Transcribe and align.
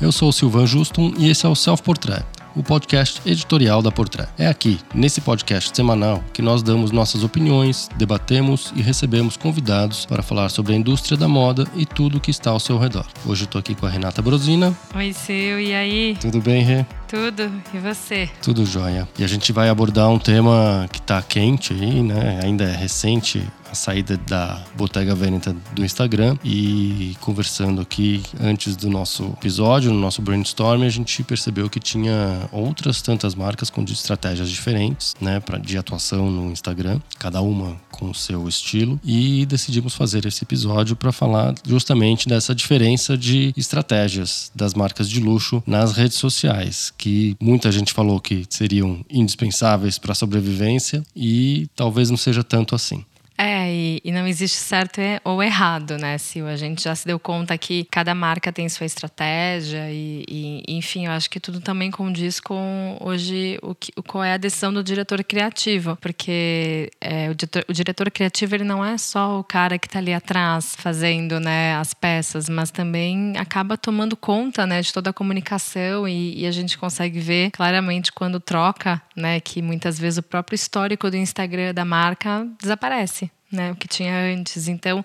Eu 0.00 0.10
sou 0.10 0.28
o 0.28 0.32
Silvan 0.32 0.66
Justum 0.66 1.14
e 1.16 1.28
esse 1.28 1.46
é 1.46 1.48
o 1.48 1.54
Self 1.54 1.82
Portrait 1.82 2.24
o 2.56 2.62
podcast 2.62 3.20
editorial 3.26 3.82
da 3.82 3.90
Portrait. 3.90 4.28
É 4.38 4.46
aqui, 4.46 4.78
nesse 4.94 5.20
podcast 5.20 5.74
semanal, 5.74 6.22
que 6.32 6.40
nós 6.40 6.62
damos 6.62 6.90
nossas 6.92 7.24
opiniões, 7.24 7.88
debatemos 7.96 8.72
e 8.76 8.82
recebemos 8.82 9.36
convidados 9.36 10.06
para 10.06 10.22
falar 10.22 10.48
sobre 10.48 10.72
a 10.72 10.76
indústria 10.76 11.16
da 11.16 11.26
moda 11.26 11.66
e 11.74 11.84
tudo 11.84 12.20
que 12.20 12.30
está 12.30 12.50
ao 12.50 12.60
seu 12.60 12.78
redor. 12.78 13.06
Hoje 13.26 13.42
eu 13.42 13.46
estou 13.46 13.58
aqui 13.58 13.74
com 13.74 13.86
a 13.86 13.90
Renata 13.90 14.22
Brosina. 14.22 14.72
Oi, 14.94 15.12
Sil, 15.12 15.58
e 15.58 15.74
aí? 15.74 16.16
Tudo 16.20 16.40
bem, 16.40 16.62
Rê? 16.62 16.86
Tudo, 17.08 17.50
e 17.72 17.78
você? 17.78 18.28
Tudo 18.42 18.64
jóia. 18.64 19.08
E 19.18 19.24
a 19.24 19.26
gente 19.26 19.52
vai 19.52 19.68
abordar 19.68 20.08
um 20.08 20.18
tema 20.18 20.88
que 20.92 20.98
está 20.98 21.20
quente 21.22 21.72
aí, 21.72 22.02
né? 22.02 22.40
Ainda 22.42 22.64
é 22.64 22.76
recente 22.76 23.44
a 23.74 23.76
saída 23.76 24.16
da 24.16 24.64
Bottega 24.76 25.16
Veneta 25.16 25.54
do 25.72 25.84
Instagram 25.84 26.38
e 26.44 27.16
conversando 27.20 27.80
aqui 27.82 28.22
antes 28.40 28.76
do 28.76 28.88
nosso 28.88 29.24
episódio, 29.36 29.92
no 29.92 29.98
nosso 29.98 30.22
brainstorm, 30.22 30.84
a 30.84 30.88
gente 30.88 31.24
percebeu 31.24 31.68
que 31.68 31.80
tinha 31.80 32.48
outras 32.52 33.02
tantas 33.02 33.34
marcas 33.34 33.70
com 33.70 33.82
estratégias 33.82 34.48
diferentes, 34.48 35.14
né, 35.20 35.42
de 35.60 35.76
atuação 35.76 36.30
no 36.30 36.52
Instagram, 36.52 37.00
cada 37.18 37.40
uma 37.40 37.76
com 37.90 38.10
o 38.10 38.14
seu 38.14 38.48
estilo 38.48 39.00
e 39.02 39.44
decidimos 39.44 39.94
fazer 39.94 40.24
esse 40.24 40.44
episódio 40.44 40.94
para 40.94 41.10
falar 41.10 41.54
justamente 41.66 42.28
dessa 42.28 42.54
diferença 42.54 43.18
de 43.18 43.52
estratégias 43.56 44.52
das 44.54 44.72
marcas 44.72 45.10
de 45.10 45.18
luxo 45.18 45.60
nas 45.66 45.92
redes 45.92 46.18
sociais, 46.18 46.92
que 46.96 47.36
muita 47.40 47.72
gente 47.72 47.92
falou 47.92 48.20
que 48.20 48.46
seriam 48.48 49.04
indispensáveis 49.10 49.98
para 49.98 50.12
a 50.12 50.14
sobrevivência 50.14 51.02
e 51.14 51.66
talvez 51.74 52.08
não 52.08 52.16
seja 52.16 52.44
tanto 52.44 52.76
assim. 52.76 53.04
É, 53.36 53.72
e, 53.72 54.00
e, 54.04 54.12
não 54.12 54.28
existe 54.28 54.56
certo 54.56 55.00
ou 55.24 55.42
errado, 55.42 55.98
né, 55.98 56.16
Sil? 56.22 56.46
A 56.46 56.54
gente 56.54 56.84
já 56.84 56.94
se 56.94 57.04
deu 57.04 57.18
conta 57.18 57.58
que 57.58 57.84
cada 57.90 58.14
marca 58.14 58.52
tem 58.52 58.68
sua 58.68 58.86
estratégia 58.86 59.90
e, 59.90 60.24
e 60.28 60.64
enfim, 60.68 61.06
eu 61.06 61.12
acho 61.12 61.28
que 61.28 61.40
tudo 61.40 61.60
também 61.60 61.90
condiz 61.90 62.38
com 62.38 62.96
hoje 63.00 63.58
o 63.60 63.74
que, 63.74 63.90
qual 64.06 64.22
é 64.22 64.34
a 64.34 64.36
decisão 64.36 64.72
do 64.72 64.84
diretor 64.84 65.22
criativo, 65.24 65.96
porque 66.00 66.90
é, 67.00 67.28
o, 67.28 67.34
diretor, 67.34 67.64
o, 67.68 67.72
diretor, 67.72 68.10
criativo 68.10 68.54
ele 68.54 68.64
não 68.64 68.84
é 68.84 68.96
só 68.96 69.40
o 69.40 69.44
cara 69.44 69.78
que 69.78 69.88
está 69.88 69.98
ali 69.98 70.14
atrás 70.14 70.76
fazendo, 70.78 71.40
né, 71.40 71.74
as 71.74 71.92
peças, 71.92 72.48
mas 72.48 72.70
também 72.70 73.36
acaba 73.36 73.76
tomando 73.76 74.16
conta, 74.16 74.64
né, 74.64 74.80
de 74.80 74.92
toda 74.92 75.10
a 75.10 75.12
comunicação 75.12 76.06
e, 76.06 76.40
e 76.42 76.46
a 76.46 76.52
gente 76.52 76.78
consegue 76.78 77.18
ver 77.18 77.50
claramente 77.50 78.12
quando 78.12 78.38
troca, 78.38 79.02
né, 79.16 79.40
que 79.40 79.60
muitas 79.60 79.98
vezes 79.98 80.18
o 80.18 80.22
próprio 80.22 80.54
histórico 80.54 81.10
do 81.10 81.16
Instagram 81.16 81.74
da 81.74 81.84
marca 81.84 82.46
desaparece 82.60 83.23
né, 83.54 83.72
o 83.72 83.76
que 83.76 83.88
tinha 83.88 84.14
antes. 84.14 84.68
Então, 84.68 85.04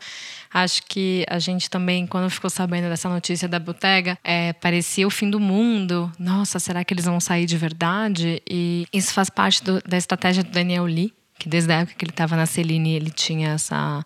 acho 0.53 0.83
que 0.83 1.25
a 1.29 1.39
gente 1.39 1.69
também, 1.69 2.07
quando 2.07 2.29
ficou 2.29 2.49
sabendo 2.49 2.89
dessa 2.89 3.07
notícia 3.07 3.47
da 3.47 3.59
Botega, 3.59 4.17
é, 4.23 4.53
parecia 4.53 5.07
o 5.07 5.09
fim 5.09 5.29
do 5.29 5.39
mundo. 5.39 6.11
Nossa, 6.17 6.59
será 6.59 6.83
que 6.83 6.93
eles 6.93 7.05
vão 7.05 7.19
sair 7.19 7.45
de 7.45 7.57
verdade? 7.57 8.41
E 8.49 8.85
isso 8.91 9.13
faz 9.13 9.29
parte 9.29 9.63
do, 9.63 9.81
da 9.81 9.97
estratégia 9.97 10.43
do 10.43 10.51
Daniel 10.51 10.85
Lee, 10.85 11.13
que 11.39 11.49
desde 11.49 11.71
a 11.71 11.79
época 11.79 11.95
que 11.97 12.05
ele 12.05 12.11
estava 12.11 12.35
na 12.35 12.45
Celine, 12.45 12.93
ele 12.93 13.09
tinha 13.09 13.53
essa 13.53 14.03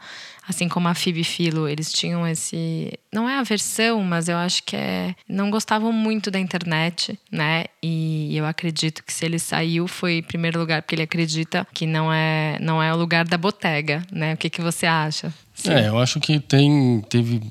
assim 0.47 0.67
como 0.67 0.87
a 0.87 0.93
Phoebe 0.93 1.23
Philo, 1.23 1.67
eles 1.67 1.91
tinham 1.91 2.27
esse. 2.27 2.91
Não 3.11 3.29
é 3.29 3.37
aversão, 3.39 4.03
mas 4.03 4.27
eu 4.27 4.37
acho 4.37 4.63
que 4.63 4.75
é. 4.75 5.15
Não 5.27 5.49
gostavam 5.49 5.91
muito 5.91 6.29
da 6.29 6.39
internet, 6.39 7.17
né? 7.31 7.65
E 7.81 8.35
eu 8.35 8.45
acredito 8.45 9.03
que 9.03 9.13
se 9.13 9.25
ele 9.25 9.39
saiu 9.39 9.87
foi 9.87 10.17
em 10.17 10.23
primeiro 10.23 10.59
lugar 10.59 10.81
porque 10.81 10.95
ele 10.95 11.03
acredita 11.03 11.65
que 11.73 11.85
não 11.85 12.11
é, 12.11 12.57
não 12.59 12.81
é 12.83 12.93
o 12.93 12.97
lugar 12.97 13.25
da 13.25 13.37
botega, 13.37 14.03
né? 14.11 14.33
O 14.33 14.37
que, 14.37 14.49
que 14.49 14.61
você 14.61 14.85
acha? 14.85 15.33
Sim. 15.53 15.71
É, 15.71 15.87
eu 15.87 15.97
acho 15.99 16.19
que 16.19 16.39
tem, 16.39 17.01
teve 17.09 17.41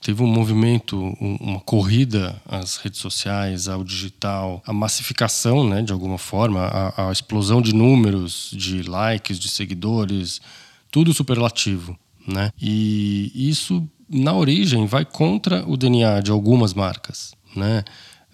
teve 0.00 0.22
um 0.22 0.26
movimento, 0.26 0.98
uma 1.20 1.60
corrida 1.60 2.40
às 2.46 2.76
redes 2.76 3.00
sociais, 3.00 3.68
ao 3.68 3.84
digital, 3.84 4.62
a 4.66 4.72
massificação, 4.72 5.68
né, 5.68 5.82
de 5.82 5.92
alguma 5.92 6.18
forma, 6.18 6.60
a, 6.60 7.08
a 7.08 7.12
explosão 7.12 7.60
de 7.60 7.74
números, 7.74 8.50
de 8.56 8.82
likes, 8.82 9.38
de 9.38 9.48
seguidores, 9.48 10.40
tudo 10.90 11.12
superlativo 11.12 11.98
né? 12.26 12.50
E 12.60 13.30
isso 13.34 13.86
na 14.08 14.34
origem 14.34 14.86
vai 14.86 15.04
contra 15.04 15.68
o 15.68 15.76
DNA 15.76 16.20
de 16.20 16.30
algumas 16.30 16.74
marcas, 16.74 17.34
né? 17.54 17.84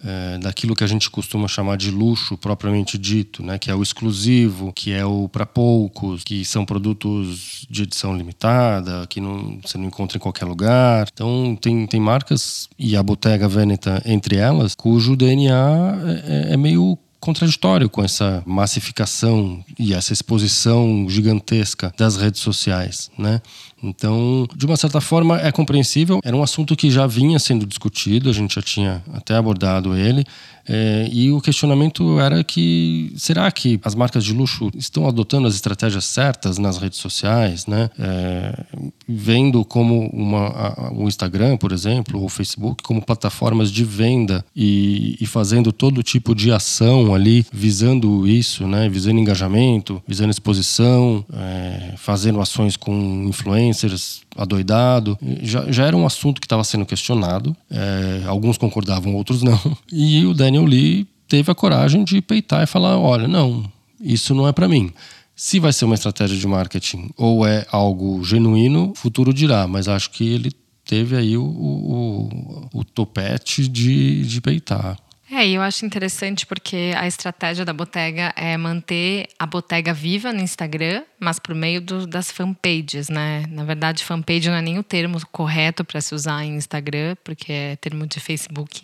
É, 0.03 0.37
daquilo 0.37 0.75
que 0.75 0.83
a 0.83 0.87
gente 0.87 1.09
costuma 1.09 1.47
chamar 1.47 1.75
de 1.75 1.89
luxo 1.89 2.37
propriamente 2.37 2.99
dito, 2.99 3.41
né? 3.43 3.57
que 3.57 3.71
é 3.71 3.75
o 3.75 3.81
exclusivo, 3.81 4.71
que 4.71 4.93
é 4.93 5.03
o 5.03 5.27
para 5.27 5.43
poucos, 5.43 6.23
que 6.23 6.45
são 6.45 6.63
produtos 6.63 7.65
de 7.67 7.81
edição 7.81 8.15
limitada, 8.15 9.07
que 9.07 9.19
não, 9.19 9.59
você 9.59 9.75
não 9.75 9.85
encontra 9.85 10.17
em 10.17 10.21
qualquer 10.21 10.45
lugar. 10.45 11.07
Então, 11.11 11.57
tem, 11.59 11.87
tem 11.87 11.99
marcas, 11.99 12.69
e 12.77 12.95
a 12.95 13.01
Bottega 13.01 13.47
Veneta 13.47 14.01
entre 14.05 14.35
elas, 14.35 14.75
cujo 14.75 15.15
DNA 15.15 15.99
é, 16.27 16.53
é 16.53 16.57
meio 16.57 16.97
contraditório 17.19 17.89
com 17.89 18.03
essa 18.03 18.43
massificação 18.45 19.63
e 19.77 19.93
essa 19.93 20.13
exposição 20.13 21.07
gigantesca 21.09 21.93
das 21.97 22.15
redes 22.15 22.41
sociais, 22.41 23.09
né? 23.17 23.41
Então, 23.81 24.47
de 24.55 24.65
uma 24.65 24.75
certa 24.75 24.99
forma, 24.99 25.39
é 25.39 25.51
compreensível. 25.51 26.19
Era 26.23 26.35
um 26.35 26.43
assunto 26.43 26.75
que 26.75 26.89
já 26.89 27.05
vinha 27.05 27.37
sendo 27.39 27.65
discutido, 27.65 28.29
a 28.29 28.33
gente 28.33 28.55
já 28.55 28.61
tinha 28.61 29.03
até 29.13 29.35
abordado 29.35 29.95
ele. 29.95 30.25
É, 30.69 31.07
e 31.11 31.31
o 31.31 31.39
questionamento 31.39 32.19
era 32.19 32.43
que 32.43 33.13
será 33.15 33.49
que 33.49 33.79
as 33.83 33.95
marcas 33.95 34.23
de 34.23 34.33
luxo 34.33 34.69
estão 34.75 35.07
adotando 35.07 35.47
as 35.47 35.55
estratégias 35.55 36.03
certas 36.03 36.57
nas 36.57 36.77
redes 36.77 36.99
sociais, 36.99 37.65
né? 37.67 37.89
É, 37.97 38.65
vendo 39.07 39.63
como 39.63 40.09
uma, 40.09 40.91
o 40.91 41.07
Instagram, 41.07 41.55
por 41.55 41.71
exemplo, 41.71 42.19
ou 42.19 42.25
o 42.25 42.29
Facebook 42.29 42.83
como 42.83 43.01
plataformas 43.01 43.71
de 43.71 43.85
venda 43.85 44.43
e, 44.53 45.15
e 45.21 45.25
fazendo 45.25 45.71
todo 45.71 46.03
tipo 46.03 46.35
de 46.35 46.51
ação 46.51 47.15
ali 47.15 47.45
visando 47.51 48.27
isso, 48.27 48.67
né? 48.67 48.89
Visando 48.89 49.19
engajamento, 49.19 50.03
visando 50.05 50.31
exposição, 50.31 51.23
é, 51.31 51.93
fazendo 51.95 52.41
ações 52.41 52.75
com 52.75 53.23
influencers 53.67 54.21
adoidado. 54.35 55.17
Já, 55.41 55.71
já 55.71 55.85
era 55.85 55.95
um 55.95 56.05
assunto 56.05 56.39
que 56.41 56.45
estava 56.45 56.63
sendo 56.63 56.85
questionado. 56.85 57.55
É, 57.69 58.23
alguns 58.25 58.57
concordavam, 58.57 59.15
outros 59.15 59.43
não. 59.43 59.59
E 59.91 60.25
o 60.25 60.33
Daniel 60.33 60.65
Lee 60.65 61.07
teve 61.27 61.51
a 61.51 61.55
coragem 61.55 62.03
de 62.03 62.21
peitar 62.21 62.63
e 62.63 62.67
falar: 62.67 62.97
olha, 62.97 63.27
não, 63.27 63.69
isso 63.99 64.33
não 64.33 64.47
é 64.47 64.51
para 64.51 64.67
mim. 64.67 64.91
Se 65.35 65.59
vai 65.59 65.71
ser 65.71 65.85
uma 65.85 65.95
estratégia 65.95 66.37
de 66.37 66.47
marketing 66.47 67.11
ou 67.15 67.45
é 67.45 67.65
algo 67.71 68.23
genuíno, 68.23 68.93
futuro 68.95 69.31
dirá, 69.31 69.67
mas 69.67 69.87
acho 69.87 70.09
que 70.09 70.27
ele 70.27 70.51
teve 70.83 71.15
aí 71.15 71.37
o, 71.37 71.43
o, 71.43 72.69
o 72.73 72.83
topete 72.83 73.67
de, 73.67 74.23
de 74.23 74.41
peitar. 74.41 74.97
É, 75.29 75.45
eu 75.49 75.61
acho 75.61 75.85
interessante 75.85 76.45
porque 76.45 76.93
a 76.95 77.05
estratégia 77.05 77.65
da 77.65 77.73
Botega 77.73 78.33
é 78.33 78.55
manter 78.55 79.27
a 79.37 79.45
Botega 79.45 79.93
viva 79.93 80.31
no 80.31 80.39
Instagram, 80.39 81.03
mas 81.19 81.37
por 81.37 81.53
meio 81.53 81.81
do, 81.81 82.07
das 82.07 82.31
fanpages, 82.31 83.09
né? 83.09 83.43
Na 83.49 83.65
verdade, 83.65 84.05
fanpage 84.05 84.49
não 84.49 84.55
é 84.55 84.61
nem 84.61 84.79
o 84.79 84.83
termo 84.83 85.19
correto 85.27 85.83
para 85.83 85.99
se 85.99 86.15
usar 86.15 86.45
em 86.45 86.55
Instagram, 86.55 87.17
porque 87.25 87.51
é 87.51 87.75
termo 87.75 88.07
de 88.07 88.21
Facebook. 88.21 88.83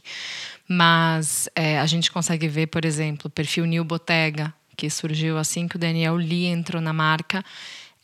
Mas 0.67 1.47
é, 1.55 1.79
a 1.79 1.85
gente 1.85 2.11
consegue 2.11 2.49
ver, 2.49 2.67
por 2.67 2.83
exemplo, 2.83 3.27
o 3.27 3.29
perfil 3.29 3.65
New 3.65 3.85
Botega, 3.85 4.53
que 4.75 4.89
surgiu 4.89 5.37
assim 5.37 5.65
que 5.65 5.77
o 5.77 5.79
Daniel 5.79 6.17
Lee 6.17 6.47
entrou 6.47 6.81
na 6.81 6.91
marca 6.91 7.43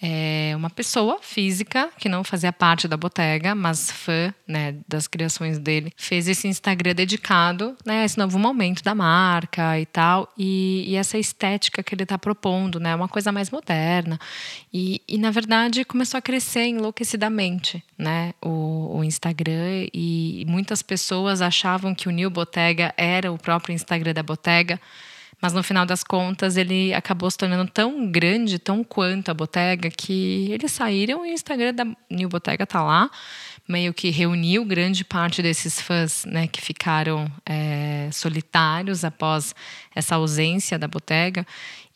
é 0.01 0.53
uma 0.55 0.69
pessoa 0.69 1.19
física 1.21 1.89
que 1.97 2.07
não 2.07 2.23
fazia 2.23 2.53
parte 2.53 2.87
da 2.87 2.95
botega, 2.95 3.53
mas 3.53 3.91
fã 3.91 4.33
né, 4.47 4.75
das 4.87 5.07
criações 5.07 5.59
dele, 5.59 5.91
fez 5.97 6.27
esse 6.27 6.47
Instagram 6.47 6.95
dedicado 6.95 7.75
né, 7.85 8.01
a 8.01 8.05
esse 8.05 8.17
novo 8.17 8.39
momento 8.39 8.81
da 8.81 8.95
marca 8.95 9.77
e 9.77 9.85
tal, 9.85 10.31
e, 10.37 10.85
e 10.87 10.95
essa 10.95 11.17
estética 11.17 11.83
que 11.83 11.93
ele 11.93 12.03
está 12.03 12.17
propondo, 12.17 12.79
né, 12.79 12.96
uma 12.96 13.09
coisa 13.09 13.31
mais 13.31 13.49
moderna. 13.49 14.17
E, 14.73 15.01
e, 15.07 15.17
na 15.17 15.31
verdade, 15.31 15.84
começou 15.84 16.17
a 16.17 16.22
crescer 16.22 16.67
enlouquecidamente 16.67 17.84
né, 17.97 18.34
o, 18.41 18.99
o 18.99 19.03
Instagram, 19.03 19.87
e, 19.93 20.41
e 20.41 20.45
muitas 20.45 20.81
pessoas 20.81 21.41
achavam 21.41 21.93
que 21.93 22.07
o 22.07 22.11
New 22.11 22.29
Botega 22.29 22.93
era 22.95 23.31
o 23.31 23.37
próprio 23.37 23.73
Instagram 23.73 24.13
da 24.13 24.23
botega. 24.23 24.79
Mas 25.41 25.53
no 25.53 25.64
final 25.64 25.86
das 25.86 26.03
contas, 26.03 26.58
ele 26.58 26.94
acabou 26.94 27.32
se 27.32 27.38
tornando 27.38 27.70
tão 27.72 28.12
grande, 28.12 28.59
tão 28.59 28.84
quanto 28.84 29.30
a 29.30 29.34
Botega, 29.34 29.90
que 29.90 30.52
eles 30.52 30.72
saíram 30.72 31.26
e 31.26 31.32
o 31.32 31.34
Instagram 31.34 31.74
da 31.74 31.86
New 32.09 32.28
Botega 32.28 32.66
tá 32.66 32.84
lá. 32.84 33.09
Meio 33.68 33.94
que 33.94 34.09
reuniu 34.09 34.66
grande 34.66 35.06
parte 35.06 35.41
desses 35.41 35.80
fãs 35.80 36.26
né, 36.26 36.47
que 36.47 36.59
ficaram 36.59 37.32
é, 37.46 38.09
solitários 38.12 39.06
após 39.06 39.56
essa 39.96 40.16
ausência 40.16 40.78
da 40.78 40.88
Botega. 40.88 41.46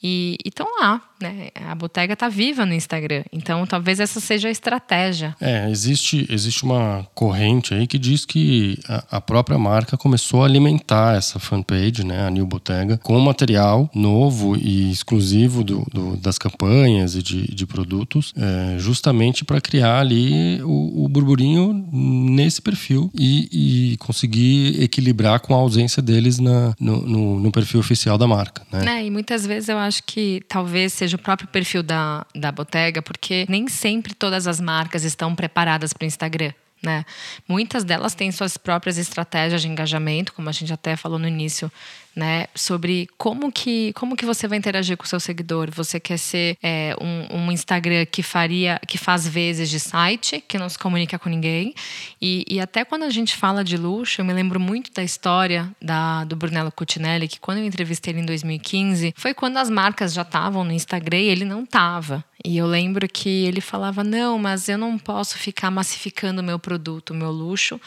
E 0.02 0.38
estão 0.46 0.68
lá, 0.80 1.02
né? 1.24 1.50
A 1.56 1.74
Bottega 1.74 2.14
está 2.14 2.30
viva 2.30 2.66
no 2.66 2.74
Instagram. 2.74 3.24
Então, 3.32 3.66
talvez 3.66 4.00
essa 4.00 4.20
seja 4.20 4.50
a 4.50 4.52
estratégia. 4.52 5.36
É, 5.40 5.70
existe, 5.70 6.28
existe 6.30 6.64
uma 6.64 7.08
corrente 7.16 7.74
aí 7.74 7.88
que 7.88 7.98
diz 7.98 8.26
que 8.26 8.78
a, 8.88 9.18
a 9.18 9.22
própria 9.22 9.58
marca 9.58 9.98
começou 9.98 10.44
a 10.44 10.46
alimentar 10.46 11.16
essa 11.16 11.40
fanpage, 11.40 12.04
né, 12.04 12.28
a 12.28 12.30
New 12.30 12.46
Bottega, 12.46 12.98
com 12.98 13.18
material 13.20 13.90
novo 13.96 14.58
e 14.58 14.92
exclusivo 14.92 15.64
do, 15.64 15.86
do 15.92 16.18
das 16.18 16.38
campanhas 16.38 17.16
e 17.16 17.24
de, 17.24 17.54
de 17.54 17.66
produtos, 17.66 18.34
é, 18.38 18.78
justamente 18.78 19.46
para 19.46 19.62
criar 19.62 20.00
ali 20.00 20.62
o, 20.64 21.06
o, 21.06 21.10
burburinho 21.10 21.88
nesse 21.92 22.62
perfil 22.62 23.10
e, 23.14 23.94
e, 23.94 23.98
conseguir 23.98 24.82
equilibrar 24.82 25.40
com 25.40 25.54
a 25.54 25.58
ausência 25.58 26.02
deles 26.02 26.40
na, 26.40 26.74
no, 26.80 27.02
no, 27.02 27.40
no 27.40 27.52
perfil 27.52 27.80
oficial 27.80 28.18
da 28.18 28.28
marca. 28.28 28.66
Né? 28.72 29.00
É, 29.00 29.06
e 29.06 29.12
muitas 29.12 29.46
vezes 29.46 29.70
eu 29.70 29.78
acho 29.78 30.04
que 30.04 30.42
talvez 30.48 30.94
seja 30.94 31.13
o 31.16 31.20
próprio 31.20 31.48
perfil 31.48 31.84
da, 31.84 32.26
da 32.36 32.52
Bottega, 32.52 33.02
porque 33.02 33.46
nem 33.50 33.68
sempre 33.68 34.14
todas 34.14 34.48
as 34.48 34.60
marcas 34.60 35.04
estão 35.04 35.36
preparadas 35.36 35.94
para 35.94 36.06
o 36.06 36.08
Instagram. 36.08 36.54
Né? 36.84 37.06
Muitas 37.48 37.86
delas 37.86 38.14
têm 38.14 38.30
suas 38.30 38.58
próprias 38.58 38.98
estratégias 38.98 39.62
de 39.62 39.70
engajamento, 39.70 40.34
como 40.34 40.50
a 40.50 40.52
gente 40.52 40.74
até 40.74 40.98
falou 40.98 41.18
no 41.18 41.26
início, 41.26 41.72
né? 42.16 42.48
Sobre 42.54 43.08
como 43.18 43.52
que, 43.52 43.94
como 43.94 44.16
que 44.16 44.26
você 44.26 44.48
vai 44.48 44.58
interagir 44.58 44.98
com 44.98 45.06
o 45.06 45.08
seu 45.08 45.20
seguidor. 45.20 45.72
Você 45.72 45.98
quer 46.00 46.18
ser 46.18 46.58
é, 46.62 46.96
um, 47.02 47.38
um, 47.38 47.52
Instagram 47.52 48.06
que 48.06 48.22
faria, 48.22 48.80
que 48.88 48.98
faz 48.98 49.28
vezes 49.28 49.70
de 49.70 49.80
site, 49.80 50.44
que 50.46 50.58
não 50.58 50.68
se 50.68 50.78
comunica 50.78 51.18
com 51.18 51.30
ninguém. 51.30 51.74
E, 52.22 52.46
e, 52.48 52.60
até 52.60 52.84
quando 52.84 53.04
a 53.04 53.10
gente 53.10 53.36
fala 53.36 53.64
de 53.64 53.78
luxo, 53.78 54.22
eu 54.22 54.26
me 54.26 54.34
lembro 54.34 54.60
muito 54.60 54.92
da 54.92 55.04
história 55.04 55.72
da, 55.82 56.24
do 56.26 56.36
Brunello 56.36 56.72
Cucinelli, 56.72 57.28
que 57.28 57.40
quando 57.40 57.60
eu 57.60 57.66
entrevistei 57.66 58.14
ele 58.14 58.22
em 58.22 58.26
2015, 58.26 59.14
foi 59.18 59.34
quando 59.34 59.58
as 59.58 59.70
marcas 59.70 60.14
já 60.14 60.22
estavam 60.22 60.64
no 60.64 60.72
Instagram 60.74 61.20
e 61.20 61.30
ele 61.30 61.46
não 61.46 61.64
estava. 61.64 62.24
E 62.46 62.58
eu 62.58 62.68
lembro 62.68 63.08
que 63.08 63.46
ele 63.46 63.62
falava: 63.62 64.04
não, 64.04 64.38
mas 64.38 64.68
eu 64.68 64.78
não 64.78 64.98
posso 64.98 65.38
ficar 65.38 65.72
massificando 65.72 66.42
o 66.42 66.44
meu 66.44 66.60
produto, 66.60 67.12
o 67.12 67.16
meu 67.16 67.32
luxo 67.32 67.80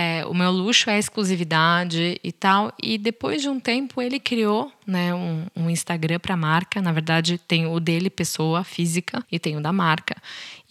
é, 0.00 0.24
o 0.26 0.32
meu 0.32 0.52
luxo 0.52 0.88
é 0.88 0.96
exclusividade 0.96 2.20
e 2.22 2.30
tal. 2.30 2.72
E 2.80 2.96
depois 2.96 3.42
de 3.42 3.48
um 3.48 3.58
tempo 3.58 4.00
ele 4.00 4.20
criou 4.20 4.70
né, 4.86 5.12
um, 5.12 5.44
um 5.56 5.68
Instagram 5.68 6.20
para 6.20 6.34
a 6.34 6.36
marca. 6.36 6.80
Na 6.80 6.92
verdade, 6.92 7.36
tem 7.36 7.66
o 7.66 7.80
dele, 7.80 8.08
pessoa 8.08 8.62
física, 8.62 9.26
e 9.30 9.40
tem 9.40 9.56
o 9.56 9.60
da 9.60 9.72
marca. 9.72 10.14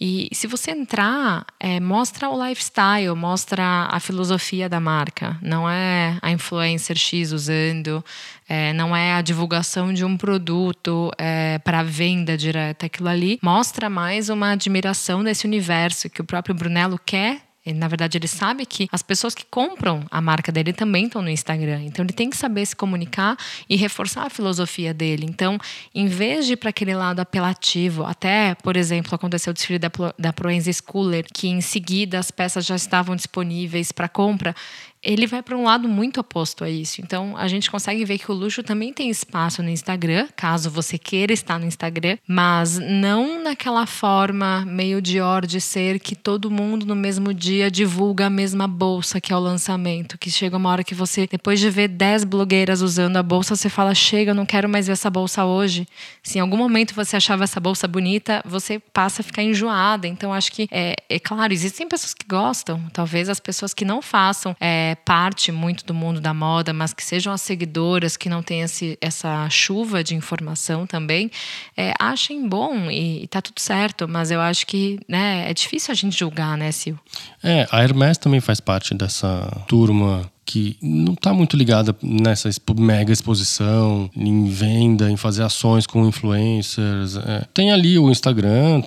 E 0.00 0.28
se 0.32 0.46
você 0.46 0.70
entrar, 0.70 1.44
é, 1.58 1.80
mostra 1.80 2.28
o 2.28 2.46
lifestyle, 2.46 3.14
mostra 3.16 3.88
a 3.90 3.98
filosofia 3.98 4.68
da 4.68 4.78
marca. 4.78 5.36
Não 5.42 5.68
é 5.68 6.16
a 6.22 6.30
influencer 6.30 6.96
X 6.96 7.32
usando, 7.32 8.04
é, 8.48 8.72
não 8.74 8.94
é 8.94 9.14
a 9.14 9.22
divulgação 9.22 9.92
de 9.92 10.04
um 10.04 10.16
produto 10.16 11.10
é, 11.18 11.58
para 11.58 11.82
venda 11.82 12.36
direta. 12.36 12.86
Aquilo 12.86 13.08
ali 13.08 13.40
mostra 13.42 13.90
mais 13.90 14.28
uma 14.28 14.52
admiração 14.52 15.24
desse 15.24 15.46
universo 15.46 16.08
que 16.08 16.20
o 16.20 16.24
próprio 16.24 16.54
Brunello 16.54 17.00
quer 17.04 17.47
na 17.72 17.88
verdade, 17.88 18.18
ele 18.18 18.28
sabe 18.28 18.64
que 18.66 18.88
as 18.90 19.02
pessoas 19.02 19.34
que 19.34 19.44
compram 19.44 20.04
a 20.10 20.20
marca 20.20 20.50
dele 20.52 20.72
também 20.72 21.06
estão 21.06 21.22
no 21.22 21.30
Instagram. 21.30 21.82
Então, 21.84 22.04
ele 22.04 22.12
tem 22.12 22.30
que 22.30 22.36
saber 22.36 22.64
se 22.66 22.74
comunicar 22.74 23.36
e 23.68 23.76
reforçar 23.76 24.26
a 24.26 24.30
filosofia 24.30 24.92
dele. 24.94 25.26
Então, 25.26 25.58
em 25.94 26.06
vez 26.06 26.46
de 26.46 26.52
ir 26.52 26.56
para 26.56 26.70
aquele 26.70 26.94
lado 26.94 27.20
apelativo, 27.20 28.04
até, 28.04 28.54
por 28.56 28.76
exemplo, 28.76 29.14
aconteceu 29.14 29.50
o 29.50 29.54
desfile 29.54 29.78
da, 29.78 29.90
da 30.18 30.32
Proenza 30.32 30.70
Schooler, 30.72 31.26
que 31.32 31.48
em 31.48 31.60
seguida 31.60 32.18
as 32.18 32.30
peças 32.30 32.64
já 32.64 32.76
estavam 32.76 33.16
disponíveis 33.16 33.92
para 33.92 34.08
compra, 34.08 34.54
ele 35.02 35.26
vai 35.26 35.42
para 35.42 35.56
um 35.56 35.64
lado 35.64 35.88
muito 35.88 36.20
oposto 36.20 36.64
a 36.64 36.70
isso. 36.70 37.00
Então, 37.00 37.36
a 37.36 37.48
gente 37.48 37.70
consegue 37.70 38.04
ver 38.04 38.18
que 38.18 38.30
o 38.30 38.34
luxo 38.34 38.62
também 38.62 38.92
tem 38.92 39.10
espaço 39.10 39.62
no 39.62 39.68
Instagram, 39.68 40.28
caso 40.36 40.70
você 40.70 40.98
queira 40.98 41.32
estar 41.32 41.58
no 41.58 41.66
Instagram, 41.66 42.18
mas 42.26 42.78
não 42.78 43.42
naquela 43.42 43.86
forma 43.86 44.64
meio 44.66 45.00
de 45.00 45.20
or 45.20 45.46
de 45.46 45.60
ser 45.60 45.98
que 45.98 46.14
todo 46.14 46.50
mundo 46.50 46.84
no 46.84 46.96
mesmo 46.96 47.32
dia 47.32 47.70
divulga 47.70 48.26
a 48.26 48.30
mesma 48.30 48.66
bolsa 48.66 49.20
que 49.20 49.32
é 49.32 49.36
o 49.36 49.40
lançamento, 49.40 50.18
que 50.18 50.30
chega 50.30 50.56
uma 50.56 50.70
hora 50.70 50.84
que 50.84 50.94
você, 50.94 51.26
depois 51.26 51.60
de 51.60 51.70
ver 51.70 51.88
10 51.88 52.24
blogueiras 52.24 52.82
usando 52.82 53.16
a 53.16 53.22
bolsa, 53.22 53.54
você 53.56 53.68
fala: 53.68 53.94
"Chega, 53.94 54.32
eu 54.32 54.34
não 54.34 54.46
quero 54.46 54.68
mais 54.68 54.86
ver 54.86 54.94
essa 54.94 55.10
bolsa 55.10 55.44
hoje". 55.44 55.86
Se 56.22 56.38
em 56.38 56.40
algum 56.40 56.56
momento 56.56 56.94
você 56.94 57.16
achava 57.16 57.44
essa 57.44 57.60
bolsa 57.60 57.86
bonita, 57.86 58.42
você 58.44 58.78
passa 58.78 59.22
a 59.22 59.24
ficar 59.24 59.42
enjoada. 59.42 60.06
Então, 60.06 60.32
acho 60.32 60.52
que 60.52 60.68
é, 60.70 60.94
é 61.08 61.18
claro, 61.18 61.52
existem 61.52 61.88
pessoas 61.88 62.14
que 62.14 62.26
gostam, 62.26 62.82
talvez 62.92 63.28
as 63.28 63.40
pessoas 63.40 63.72
que 63.72 63.84
não 63.84 64.02
façam 64.02 64.56
é, 64.60 64.87
parte 64.94 65.50
muito 65.50 65.84
do 65.84 65.94
mundo 65.94 66.20
da 66.20 66.32
moda, 66.32 66.72
mas 66.72 66.92
que 66.92 67.04
sejam 67.04 67.32
as 67.32 67.40
seguidoras 67.40 68.16
que 68.16 68.28
não 68.28 68.42
têm 68.42 68.62
esse, 68.62 68.98
essa 69.00 69.48
chuva 69.50 70.02
de 70.02 70.14
informação 70.14 70.86
também, 70.86 71.30
é, 71.76 71.92
achem 71.98 72.48
bom 72.48 72.90
e, 72.90 73.24
e 73.24 73.26
tá 73.26 73.40
tudo 73.40 73.60
certo. 73.60 74.08
Mas 74.08 74.30
eu 74.30 74.40
acho 74.40 74.66
que 74.66 74.98
né, 75.08 75.50
é 75.50 75.54
difícil 75.54 75.92
a 75.92 75.94
gente 75.94 76.18
julgar, 76.18 76.56
né, 76.56 76.72
Sil? 76.72 76.96
É, 77.42 77.66
a 77.70 77.82
Hermès 77.82 78.18
também 78.18 78.40
faz 78.40 78.60
parte 78.60 78.94
dessa 78.94 79.64
turma 79.66 80.30
que 80.48 80.78
não 80.80 81.12
está 81.12 81.34
muito 81.34 81.58
ligada 81.58 81.94
nessa 82.02 82.48
mega 82.74 83.12
exposição, 83.12 84.08
em 84.16 84.46
venda, 84.46 85.10
em 85.10 85.16
fazer 85.16 85.42
ações 85.42 85.86
com 85.86 86.08
influencers. 86.08 87.16
É. 87.16 87.44
Tem 87.52 87.70
ali 87.70 87.98
o 87.98 88.10
Instagram, 88.10 88.82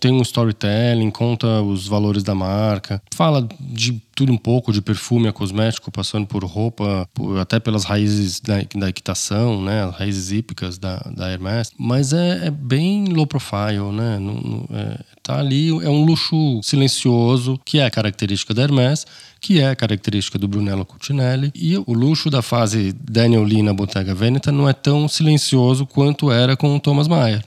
tem 0.00 0.10
um 0.10 0.22
storytelling, 0.22 1.12
conta 1.12 1.62
os 1.62 1.86
valores 1.86 2.24
da 2.24 2.34
marca, 2.34 3.00
fala 3.14 3.46
de 3.60 4.02
tudo 4.16 4.32
um 4.32 4.36
pouco, 4.36 4.72
de 4.72 4.80
perfume 4.80 5.28
a 5.28 5.32
cosmético, 5.32 5.92
passando 5.92 6.26
por 6.26 6.42
roupa, 6.42 7.06
por, 7.14 7.38
até 7.38 7.60
pelas 7.60 7.84
raízes 7.84 8.40
da, 8.40 8.54
da, 8.74 8.88
equitação, 8.88 9.62
né, 9.62 9.84
as 9.84 9.94
raízes 9.94 10.32
hípicas 10.32 10.78
da, 10.78 10.96
da 11.14 11.30
Hermès. 11.30 11.70
Mas 11.78 12.12
é, 12.12 12.46
é 12.46 12.50
bem 12.50 13.04
low 13.04 13.26
profile, 13.26 13.92
né? 13.92 14.18
Não, 14.18 14.34
não, 14.34 14.66
é, 14.70 14.98
tá 15.26 15.40
ali, 15.40 15.70
é 15.84 15.90
um 15.90 16.04
luxo 16.04 16.60
silencioso, 16.62 17.58
que 17.64 17.80
é 17.80 17.90
característica 17.90 18.54
da 18.54 18.62
Hermès, 18.62 19.04
que 19.40 19.60
é 19.60 19.74
característica 19.74 20.38
do 20.38 20.46
Brunello 20.46 20.84
Cucinelli. 20.84 21.50
E 21.54 21.76
o 21.76 21.92
luxo 21.92 22.30
da 22.30 22.42
fase 22.42 22.92
Daniel 22.92 23.42
Lee 23.42 23.62
na 23.62 23.74
Bottega 23.74 24.14
Veneta 24.14 24.52
não 24.52 24.68
é 24.68 24.72
tão 24.72 25.08
silencioso 25.08 25.84
quanto 25.84 26.30
era 26.30 26.56
com 26.56 26.76
o 26.76 26.80
Thomas 26.80 27.08
Mayer. 27.08 27.44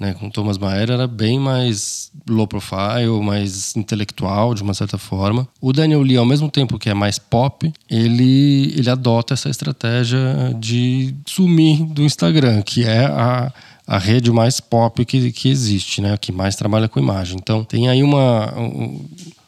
Né, 0.00 0.14
com 0.14 0.30
Thomas 0.30 0.56
Mayer 0.56 0.92
era 0.92 1.08
bem 1.08 1.40
mais 1.40 2.12
low 2.28 2.46
profile, 2.46 3.20
mais 3.20 3.74
intelectual 3.76 4.54
de 4.54 4.62
uma 4.62 4.72
certa 4.72 4.96
forma. 4.96 5.46
O 5.60 5.72
Daniel 5.72 6.02
Lee, 6.02 6.16
ao 6.16 6.24
mesmo 6.24 6.48
tempo 6.48 6.78
que 6.78 6.88
é 6.88 6.94
mais 6.94 7.18
pop, 7.18 7.70
ele, 7.90 8.72
ele 8.76 8.88
adota 8.88 9.34
essa 9.34 9.50
estratégia 9.50 10.54
de 10.58 11.14
sumir 11.26 11.84
do 11.84 12.04
Instagram, 12.04 12.62
que 12.62 12.84
é 12.84 13.06
a, 13.06 13.52
a 13.88 13.96
rede 13.96 14.30
mais 14.30 14.60
pop 14.60 15.02
que, 15.06 15.32
que 15.32 15.48
existe, 15.48 16.02
né, 16.02 16.14
que 16.18 16.30
mais 16.30 16.54
trabalha 16.54 16.88
com 16.88 17.00
imagem. 17.00 17.38
Então 17.40 17.64
tem 17.64 17.88
aí 17.88 18.02
uma, 18.02 18.52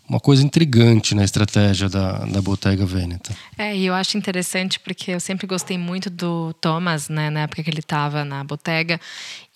uma 0.08 0.18
coisa 0.18 0.42
intrigante 0.42 1.14
na 1.14 1.22
estratégia 1.22 1.90
da, 1.90 2.24
da 2.24 2.40
Bottega 2.40 2.86
Veneta. 2.86 3.36
É, 3.58 3.76
e 3.76 3.84
eu 3.84 3.92
acho 3.92 4.16
interessante 4.16 4.80
porque 4.80 5.10
eu 5.10 5.20
sempre 5.20 5.46
gostei 5.46 5.76
muito 5.76 6.08
do 6.08 6.54
Thomas, 6.54 7.10
né, 7.10 7.28
na 7.28 7.40
época 7.40 7.62
que 7.62 7.68
ele 7.68 7.80
estava 7.80 8.24
na 8.24 8.42
Bottega, 8.42 8.98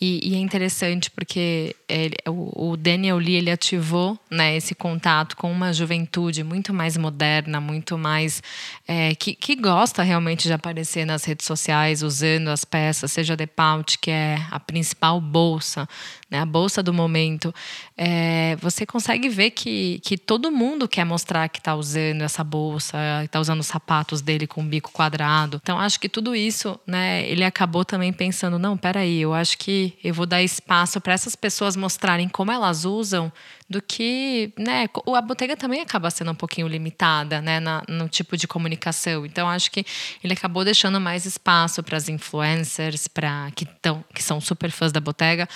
e, 0.04 0.20
e, 0.22 0.34
é 0.34 0.38
interessante 0.38 1.10
porque 1.10 1.74
ele, 1.88 2.14
o, 2.28 2.72
o, 2.72 2.76
Daniel 2.76 3.16
Lee 3.16 3.36
ele 3.36 3.50
ativou 3.50 4.18
né, 4.30 4.54
esse 4.54 4.74
contato 4.74 5.34
com 5.34 5.50
uma 5.50 5.72
juventude 5.72 6.44
muito 6.44 6.74
mais 6.74 6.98
moderna, 6.98 7.58
muito 7.58 7.96
mais 7.96 8.42
é, 8.86 9.14
que, 9.14 9.34
que 9.34 9.56
gosta 9.56 10.02
realmente 10.02 10.46
de 10.46 10.52
aparecer 10.52 11.06
nas 11.06 11.24
redes 11.24 11.46
sociais 11.46 12.02
usando 12.02 12.48
as 12.48 12.66
peças, 12.66 13.12
seja 13.12 13.32
a 13.32 13.36
Depaut, 13.36 13.98
que 13.98 14.10
é 14.10 14.38
a 14.50 14.60
principal 14.60 15.18
bolsa, 15.22 15.88
né, 16.28 16.38
a 16.38 16.46
bolsa 16.46 16.82
do 16.82 16.92
momento. 16.92 17.54
É, 17.96 18.56
você 18.56 18.84
consegue 18.84 19.30
ver 19.30 19.52
que, 19.52 20.00
que 20.04 20.18
todo 20.18 20.50
mundo 20.50 20.86
quer 20.86 21.06
mostrar 21.06 21.48
que 21.48 21.60
está 21.60 21.74
usando 21.74 22.20
essa 22.20 22.44
bolsa, 22.44 22.98
está 23.24 23.40
usando 23.40 23.60
os 23.60 23.68
sapatos 23.68 24.20
dele 24.20 24.46
com 24.46 24.60
o 24.60 24.64
bico 24.64 24.92
quadrado. 24.92 25.58
Então 25.62 25.78
acho 25.78 25.98
que 25.98 26.10
tudo 26.10 26.36
isso, 26.36 26.78
né, 26.86 27.26
ele 27.26 27.42
acabou 27.42 27.86
também 27.86 28.12
pensando, 28.12 28.58
não, 28.58 28.76
peraí, 28.76 29.22
eu 29.22 29.32
acho 29.32 29.56
que 29.56 29.93
eu 30.02 30.14
vou 30.14 30.26
dar 30.26 30.42
espaço 30.42 31.00
para 31.00 31.12
essas 31.12 31.36
pessoas 31.36 31.76
mostrarem 31.76 32.28
como 32.28 32.50
elas 32.50 32.84
usam 32.84 33.32
do 33.68 33.80
que, 33.80 34.52
né, 34.58 34.86
a 35.14 35.20
Bottega 35.22 35.56
também 35.56 35.80
acaba 35.80 36.10
sendo 36.10 36.30
um 36.30 36.34
pouquinho 36.34 36.68
limitada, 36.68 37.40
né, 37.40 37.60
na, 37.60 37.82
no 37.88 38.08
tipo 38.08 38.36
de 38.36 38.46
comunicação. 38.46 39.24
Então 39.24 39.48
acho 39.48 39.70
que 39.70 39.84
ele 40.22 40.34
acabou 40.34 40.64
deixando 40.64 41.00
mais 41.00 41.24
espaço 41.24 41.82
para 41.82 41.96
as 41.96 42.08
influencers, 42.08 43.08
para 43.08 43.50
que 43.54 43.64
tão, 43.64 44.04
que 44.14 44.22
são 44.22 44.40
super 44.40 44.70
fãs 44.70 44.92
da 44.92 45.00
Bottega 45.00 45.48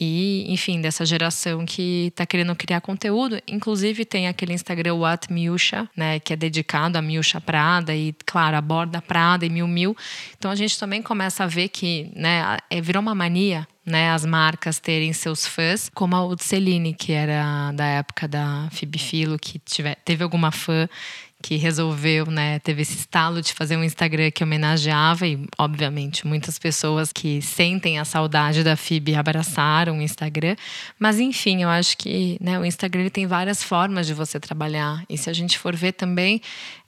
e, 0.00 0.46
enfim, 0.48 0.80
dessa 0.80 1.04
geração 1.04 1.66
que 1.66 2.06
está 2.06 2.24
querendo 2.24 2.56
criar 2.56 2.80
conteúdo. 2.80 3.38
Inclusive 3.46 4.06
tem 4.06 4.26
aquele 4.26 4.54
Instagram 4.54 4.94
What 4.94 5.30
Milcha, 5.30 5.88
né, 5.94 6.18
que 6.18 6.32
é 6.32 6.36
dedicado 6.36 6.96
a 6.96 7.02
Milcha 7.02 7.40
Prada 7.40 7.94
e, 7.94 8.14
claro, 8.24 8.56
aborda 8.56 9.02
Prada 9.02 9.44
e 9.44 9.50
Mil 9.50 9.68
Mil. 9.68 9.94
Então 10.38 10.50
a 10.50 10.54
gente 10.54 10.78
também 10.78 11.02
começa 11.02 11.44
a 11.44 11.46
ver 11.46 11.68
que, 11.68 12.10
né, 12.16 12.56
é, 12.70 12.80
virou 12.80 13.02
uma 13.02 13.14
mania 13.14 13.68
né, 13.90 14.10
as 14.10 14.24
marcas 14.24 14.78
terem 14.78 15.12
seus 15.12 15.46
fãs, 15.46 15.90
como 15.92 16.16
a 16.16 16.20
Celine, 16.42 16.94
que 16.94 17.12
era 17.12 17.72
da 17.72 17.84
época 17.86 18.26
da 18.28 18.68
Philo, 18.98 19.38
que 19.38 19.58
tiver, 19.58 19.96
teve 19.96 20.22
alguma 20.22 20.50
fã 20.50 20.88
que 21.42 21.56
resolveu, 21.56 22.26
né, 22.26 22.58
teve 22.58 22.82
esse 22.82 22.96
estalo 22.98 23.40
de 23.40 23.52
fazer 23.52 23.76
um 23.76 23.84
Instagram 23.84 24.30
que 24.30 24.44
homenageava 24.44 25.26
e, 25.26 25.46
obviamente, 25.58 26.26
muitas 26.26 26.58
pessoas 26.58 27.12
que 27.12 27.40
sentem 27.40 27.98
a 27.98 28.04
saudade 28.04 28.62
da 28.62 28.76
FIB 28.76 29.14
abraçaram 29.14 29.98
o 29.98 30.02
Instagram. 30.02 30.56
Mas, 30.98 31.18
enfim, 31.18 31.62
eu 31.62 31.68
acho 31.68 31.96
que 31.96 32.36
né, 32.40 32.58
o 32.58 32.64
Instagram 32.64 33.08
tem 33.08 33.26
várias 33.26 33.62
formas 33.62 34.06
de 34.06 34.14
você 34.14 34.38
trabalhar. 34.38 35.04
E 35.08 35.16
se 35.16 35.30
a 35.30 35.32
gente 35.32 35.58
for 35.58 35.74
ver 35.74 35.92
também, 35.92 36.42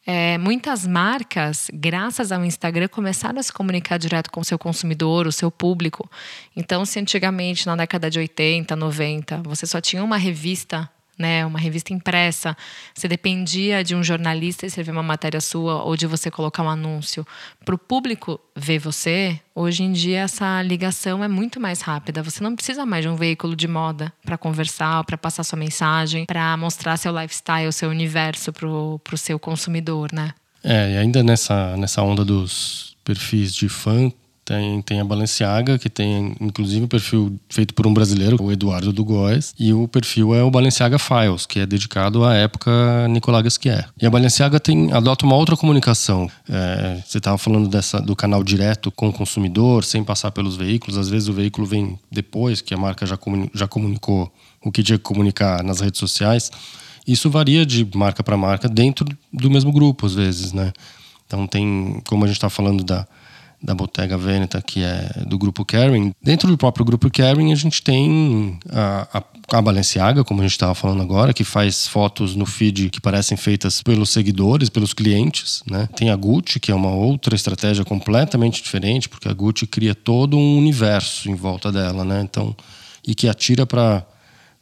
é, 0.04 0.37
muitas 0.37 0.87
marcas, 0.87 1.71
graças 1.73 2.32
ao 2.32 2.44
Instagram, 2.44 2.88
começaram 2.88 3.38
a 3.38 3.42
se 3.42 3.52
comunicar 3.52 3.99
direto 3.99 4.30
com 4.30 4.40
o 4.40 4.44
seu 4.44 4.59
consumidor, 4.59 5.26
o 5.26 5.32
seu 5.32 5.50
público. 5.50 6.11
Então, 6.56 6.85
se 6.85 6.99
antigamente, 6.99 7.66
na 7.66 7.76
década 7.76 8.11
de 8.11 8.18
80, 8.18 8.75
90, 8.75 9.42
você 9.44 9.66
só 9.66 9.80
tinha 9.80 10.02
uma 10.02 10.16
revista 10.16 10.90
né, 11.19 11.45
uma 11.45 11.59
revista 11.59 11.92
impressa, 11.92 12.57
você 12.95 13.07
dependia 13.07 13.85
de 13.85 13.95
um 13.95 14.02
jornalista 14.02 14.66
escrever 14.66 14.92
uma 14.92 15.02
matéria 15.02 15.40
sua 15.40 15.83
ou 15.85 15.97
de 15.97 16.07
você 16.07 16.31
colocar 16.31 16.62
um 16.62 16.69
anúncio 16.69 17.26
para 17.64 17.75
o 17.75 17.78
público 17.78 18.40
ver 18.57 18.78
você, 18.78 19.38
hoje 19.54 19.83
em 19.83 19.92
dia 19.92 20.21
essa 20.21 20.62
ligação 20.62 21.23
é 21.23 21.28
muito 21.28 21.61
mais 21.61 21.81
rápida. 21.81 22.23
Você 22.23 22.42
não 22.42 22.54
precisa 22.54 22.85
mais 22.87 23.04
de 23.04 23.09
um 23.09 23.16
veículo 23.16 23.54
de 23.54 23.69
moda 23.69 24.12
para 24.25 24.38
conversar, 24.38 25.04
para 25.04 25.19
passar 25.19 25.45
sua 25.45 25.59
mensagem, 25.59 26.26
para 26.26 26.57
mostrar 26.57 26.97
seu 26.97 27.12
lifestyle, 27.12 27.73
seu 27.73 27.90
universo 27.90 28.52
para 28.52 28.66
o 28.69 29.00
seu 29.16 29.38
consumidor, 29.38 30.11
né? 30.12 30.33
É, 30.64 30.92
e 30.92 30.97
ainda 30.99 31.23
nessa, 31.23 31.76
nessa 31.76 32.02
onda 32.02 32.25
dos 32.25 32.97
perfis 33.04 33.52
de 33.52 33.69
fã, 33.69 34.11
tem, 34.44 34.82
tem 34.82 35.00
a 35.00 35.04
Balenciaga, 35.04 35.78
que 35.78 35.88
tem 35.88 36.34
inclusive 36.40 36.82
o 36.82 36.84
um 36.84 36.88
perfil 36.88 37.38
feito 37.49 37.72
por 37.75 37.87
um 37.87 37.94
brasileiro, 37.94 38.42
o 38.42 38.50
Eduardo 38.50 38.92
Dugóis, 38.92 39.54
e 39.58 39.72
o 39.72 39.87
perfil 39.87 40.34
é 40.34 40.42
o 40.42 40.50
Balenciaga 40.50 40.99
Files, 40.99 41.46
que 41.46 41.61
é 41.61 41.66
dedicado 41.66 42.25
à 42.25 42.34
época 42.34 43.06
Nicolas 43.08 43.42
Gasquier. 43.42 43.88
E 44.00 44.06
a 44.06 44.11
Balenciaga 44.11 44.58
tem, 44.58 44.92
adota 44.92 45.25
uma 45.25 45.37
outra 45.37 45.56
comunicação. 45.56 46.28
É, 46.49 47.00
você 47.06 47.18
estava 47.18 47.38
falando 47.38 47.68
dessa, 47.68 48.00
do 48.00 48.16
canal 48.16 48.42
direto 48.42 48.90
com 48.90 49.08
o 49.08 49.12
consumidor, 49.12 49.84
sem 49.84 50.02
passar 50.02 50.32
pelos 50.32 50.56
veículos. 50.56 50.99
Às 50.99 51.08
vezes 51.08 51.28
o 51.28 51.32
veículo 51.32 51.66
vem 51.66 51.99
depois 52.11 52.61
que 52.61 52.75
a 52.75 52.76
marca 52.76 53.06
já, 53.06 53.16
comuni 53.16 53.49
já 53.54 53.68
comunicou 53.68 54.32
o 54.64 54.72
que 54.72 54.82
tinha 54.82 54.99
que 54.99 55.04
comunicar 55.04 55.62
nas 55.62 55.80
redes 55.80 56.00
sociais. 56.00 56.50
Isso 57.06 57.30
varia 57.30 57.64
de 57.64 57.87
marca 57.94 58.22
para 58.25 58.37
marca 58.37 58.68
dentro 58.68 59.06
do 59.32 59.50
mesmo 59.50 59.72
grupo, 59.72 60.06
às 60.06 60.14
vezes, 60.14 60.52
né? 60.52 60.72
Então 61.26 61.46
tem, 61.46 62.02
como 62.08 62.25
a 62.25 62.26
gente 62.26 62.37
está 62.37 62.50
falando 62.50 62.84
da 62.84 63.06
da 63.62 63.75
Bottega 63.75 64.19
Veneta, 64.19 64.61
que 64.61 64.83
é 64.83 65.25
do 65.26 65.38
grupo 65.38 65.64
Kering. 65.64 66.12
Dentro 66.23 66.49
do 66.49 66.59
próprio 66.59 66.85
grupo 66.85 67.09
Kering, 67.09 67.52
a 67.52 67.57
gente 67.57 67.83
tem 67.83 68.59
a, 68.71 69.19
a, 69.19 69.59
a 69.59 69.62
Balenciaga, 69.62 70.25
como 70.25 70.40
a 70.40 70.45
gente 70.45 70.52
estava 70.52 70.75
falando 70.75 71.02
agora, 71.02 71.33
que 71.33 71.45
faz 71.45 71.87
fotos 71.87 72.35
no 72.35 72.45
feed 72.45 72.90
que 72.90 73.00
parecem 73.00 73.37
feitas 73.37 73.83
pelos 73.83 74.11
seguidores, 74.11 74.69
pelos 74.69 74.92
clientes. 74.92 75.62
Né? 75.71 75.88
Tem 75.95 76.11
a 76.11 76.16
Gucci, 76.16 76.59
que 76.59 76.73
é 76.73 76.75
uma 76.75 76.90
outra 76.90 77.35
estratégia 77.35 77.85
completamente 77.85 78.62
diferente, 78.62 79.09
porque 79.09 79.28
a 79.28 79.33
Gucci 79.33 79.66
cria 79.66 79.95
todo 79.95 80.37
um 80.37 80.59
universo 80.59 81.31
em 81.31 81.35
volta 81.35 81.71
dela, 81.71 82.04
né? 82.04 82.21
Então, 82.23 82.57
e 83.07 83.14
que 83.14 83.28
atira 83.28 83.66
para 83.66 84.04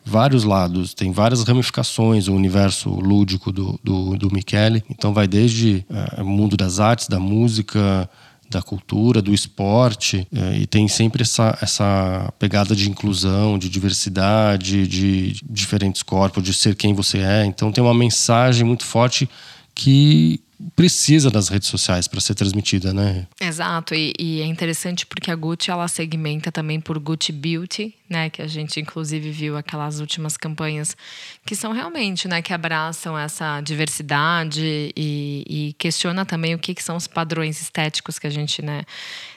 vários 0.04 0.44
lados, 0.44 0.94
tem 0.94 1.12
várias 1.12 1.42
ramificações 1.44 2.26
o 2.26 2.34
universo 2.34 2.88
lúdico 2.88 3.52
do, 3.52 3.78
do, 3.82 4.16
do 4.16 4.30
Michele. 4.32 4.82
Então 4.90 5.12
vai 5.12 5.28
desde 5.28 5.84
o 6.16 6.22
uh, 6.22 6.24
mundo 6.24 6.56
das 6.56 6.80
artes, 6.80 7.06
da 7.06 7.20
música, 7.20 8.08
da 8.50 8.60
cultura, 8.60 9.22
do 9.22 9.32
esporte, 9.32 10.26
é, 10.34 10.58
e 10.58 10.66
tem 10.66 10.88
sempre 10.88 11.22
essa, 11.22 11.56
essa 11.62 12.32
pegada 12.38 12.74
de 12.74 12.90
inclusão, 12.90 13.56
de 13.56 13.68
diversidade, 13.68 14.88
de 14.88 15.36
diferentes 15.48 16.02
corpos, 16.02 16.42
de 16.42 16.52
ser 16.52 16.74
quem 16.74 16.92
você 16.92 17.18
é. 17.18 17.44
Então 17.46 17.70
tem 17.70 17.82
uma 17.82 17.94
mensagem 17.94 18.66
muito 18.66 18.84
forte 18.84 19.28
que 19.72 20.40
precisa 20.74 21.30
das 21.30 21.48
redes 21.48 21.68
sociais 21.68 22.06
para 22.06 22.20
ser 22.20 22.34
transmitida, 22.34 22.92
né? 22.92 23.26
Exato, 23.40 23.94
e, 23.94 24.12
e, 24.18 24.40
é 24.40 24.46
interessante 24.46 25.06
porque 25.06 25.30
a 25.30 25.34
Gucci 25.34 25.70
ela 25.70 25.88
segmenta 25.88 26.52
também 26.52 26.80
por 26.80 26.98
Gucci 26.98 27.32
Beauty, 27.32 27.94
né? 28.08 28.30
Que 28.30 28.42
a 28.42 28.46
gente 28.46 28.80
inclusive 28.80 29.30
viu 29.30 29.56
aquelas 29.56 30.00
últimas 30.00 30.36
campanhas 30.36 30.96
que 31.44 31.56
são 31.56 31.72
realmente, 31.72 32.28
né? 32.28 32.42
Que 32.42 32.52
abraçam 32.52 33.18
essa 33.18 33.60
diversidade 33.60 34.92
e, 34.96 35.44
e 35.48 35.72
questiona 35.74 36.26
também 36.26 36.54
o 36.54 36.58
que, 36.58 36.74
que 36.74 36.82
são 36.82 36.96
os 36.96 37.06
padrões 37.06 37.60
estéticos 37.60 38.18
que 38.18 38.26
a 38.26 38.30
gente, 38.30 38.62
né? 38.62 38.82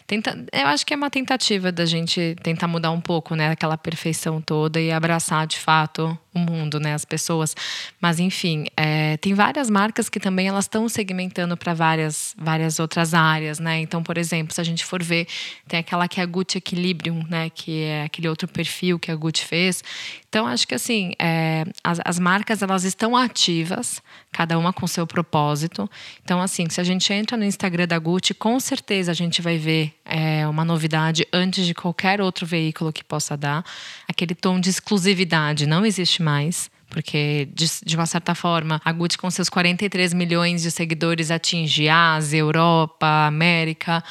Tenta, 0.06 0.46
eu 0.52 0.68
acho 0.68 0.86
que 0.86 0.94
é 0.94 0.98
uma 0.98 1.10
tentativa 1.10 1.72
da 1.72 1.86
gente 1.86 2.36
tentar 2.44 2.68
mudar 2.68 2.92
um 2.92 3.02
pouco, 3.02 3.36
né? 3.36 3.50
Aquela 3.50 3.78
perfeição 3.78 4.42
toda 4.42 4.80
e 4.80 4.92
abraçar 4.92 5.48
de 5.48 5.58
fato 5.58 6.18
o 6.34 6.40
mundo, 6.40 6.80
né? 6.80 6.94
As 6.94 7.06
pessoas. 7.06 7.56
Mas 8.02 8.20
enfim, 8.20 8.66
é, 8.76 9.18
tem 9.18 9.34
várias 9.34 9.70
marcas 9.70 10.10
que 10.10 10.20
também 10.20 10.48
elas 10.48 10.66
estão 10.66 10.90
segmentando 10.90 11.56
para 11.56 11.74
várias, 11.74 12.36
várias 12.38 12.80
outras 12.80 13.14
áreas, 13.14 13.60
né? 13.60 13.80
Então, 13.80 14.02
por 14.02 14.18
exemplo, 14.18 14.54
se 14.54 14.60
a 14.60 14.64
gente 14.64 14.84
for 14.84 15.04
ver, 15.04 15.28
tem 15.68 15.80
aquela 15.80 16.08
que 16.08 16.20
é 16.20 16.24
a 16.24 16.26
Gucci 16.26 16.58
Equilibrium, 16.58 17.24
né? 17.30 17.50
Que 17.50 17.84
é 17.84 18.04
aquele 18.04 18.28
outro 18.28 18.48
perfil 18.48 18.98
que 18.98 19.12
a 19.12 19.16
Gucci 19.16 19.46
fez. 19.46 19.84
Então, 20.34 20.48
acho 20.48 20.68
que 20.68 20.74
assim, 20.74 21.14
é, 21.20 21.64
as, 21.84 22.00
as 22.04 22.18
marcas 22.18 22.64
elas 22.64 22.84
estão 22.84 23.16
ativas, 23.16 24.02
cada 24.32 24.58
uma 24.58 24.74
com 24.74 24.88
seu 24.88 25.06
propósito. 25.06 25.88
Então, 26.24 26.42
assim, 26.42 26.68
se 26.70 26.82
a 26.82 26.84
gente 26.84 27.14
entra 27.14 27.38
no 27.38 27.46
Instagram 27.46 27.88
da 27.88 28.00
Gucci, 28.00 28.34
com 28.34 28.60
certeza 28.60 29.12
a 29.12 29.14
gente 29.14 29.44
vai 29.44 29.60
ver 29.60 29.94
é, 30.04 30.48
uma 30.48 30.66
novidade 30.66 31.28
antes 31.32 31.68
de 31.68 31.76
qualquer 31.76 32.20
outro 32.20 32.48
veículo 32.48 32.92
que 32.92 33.04
possa 33.04 33.38
dar. 33.38 33.64
Aquele 34.08 34.34
tom 34.34 34.60
de 34.60 34.72
exclusividade 34.72 35.68
não 35.68 35.86
existe 35.86 36.23
mais 36.24 36.72
porque 36.94 37.50
de, 37.56 37.66
de, 37.84 37.96
uma 37.96 38.06
certa 38.06 38.36
forma 38.36 38.80
a 38.86 38.92
Gucci 38.92 39.18
com 39.18 39.30
seus 39.32 39.50
43 39.50 40.14
milhões 40.14 40.62
de 40.62 40.70
seguidores 40.70 41.32
atinge 41.32 41.90
Ásia, 41.90 42.38
Europa, 42.38 43.26
América, 43.26 44.04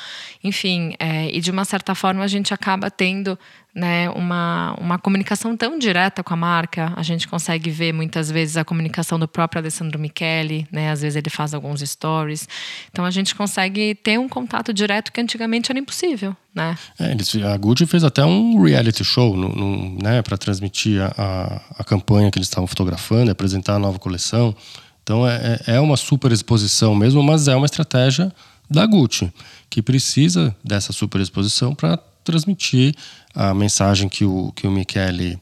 enfim, 0.43 0.93
é, 0.99 1.31
e 1.33 1.41
de 1.41 1.53
uma 1.53 1.65
certa 1.65 1.95
forma 1.95 2.25
a 2.25 2.27
gente 2.27 2.53
acaba 2.53 2.91
tendo 2.91 3.39
né, 3.75 4.11
uma, 4.11 4.75
uma 4.79 4.99
comunicação 4.99 5.57
tão 5.57 5.79
direta 5.79 6.23
com 6.23 6.35
a 6.35 6.37
marca. 6.37 6.93
A 6.95 7.03
gente 7.03 7.27
consegue 7.27 7.71
ver 7.71 7.93
muitas 7.93 8.31
vezes 8.31 8.59
a 8.59 8.65
comunicação 8.65 9.19
do 9.19 9.27
próprio 9.27 9.61
Alessandro 9.61 9.99
Michele, 9.99 10.67
né? 10.71 10.91
Às 10.91 11.01
vezes 11.01 11.17
ele 11.17 11.31
faz 11.31 11.55
alguns 11.55 11.81
stories. 11.81 12.47
Então 12.91 13.05
a 13.05 13.11
gente 13.11 13.35
consegue 13.35 13.95
ter 13.95 14.19
um 14.19 14.29
contato 14.29 14.75
direto 14.75 15.11
que 15.11 15.21
antigamente 15.21 15.73
era 15.73 15.79
impossível, 15.79 16.37
né? 16.55 16.77
É, 16.99 17.13
eles, 17.13 17.35
a 17.37 17.57
Gucci 17.57 17.87
fez 17.87 18.05
até 18.05 18.23
um 18.25 18.63
reality 18.63 19.03
show 19.03 19.35
no, 19.35 19.49
no 19.49 19.99
né, 20.03 20.21
para 20.21 20.37
transmitir 20.37 21.01
a, 21.03 21.63
a, 21.79 21.85
campanha 21.85 22.31
que 22.31 22.39
eles 22.39 22.49
estavam 22.49 22.67
fotografando, 22.67 23.31
apresentar 23.31 23.77
a 23.77 23.79
nova 23.79 23.99
coleção. 23.99 24.55
Então 25.03 25.27
é, 25.27 25.59
é, 25.67 25.77
é 25.77 25.81
uma 25.81 25.97
super 25.97 26.31
exposição 26.31 26.95
mesmo, 26.95 27.23
mas 27.23 27.49
é 27.49 27.57
uma 27.57 27.67
estratégia 27.67 28.31
da 28.71 28.85
Gucci 28.85 29.33
que 29.71 29.81
precisa 29.81 30.55
dessa 30.63 30.93
super 30.93 31.23
exposição 31.23 31.75
para 31.75 31.99
transmitir 32.25 32.95
a 33.35 33.53
mensagem 33.55 34.09
que 34.09 34.25
o, 34.25 34.53
que 34.53 34.67
o 34.67 34.71
Michele 34.71 35.39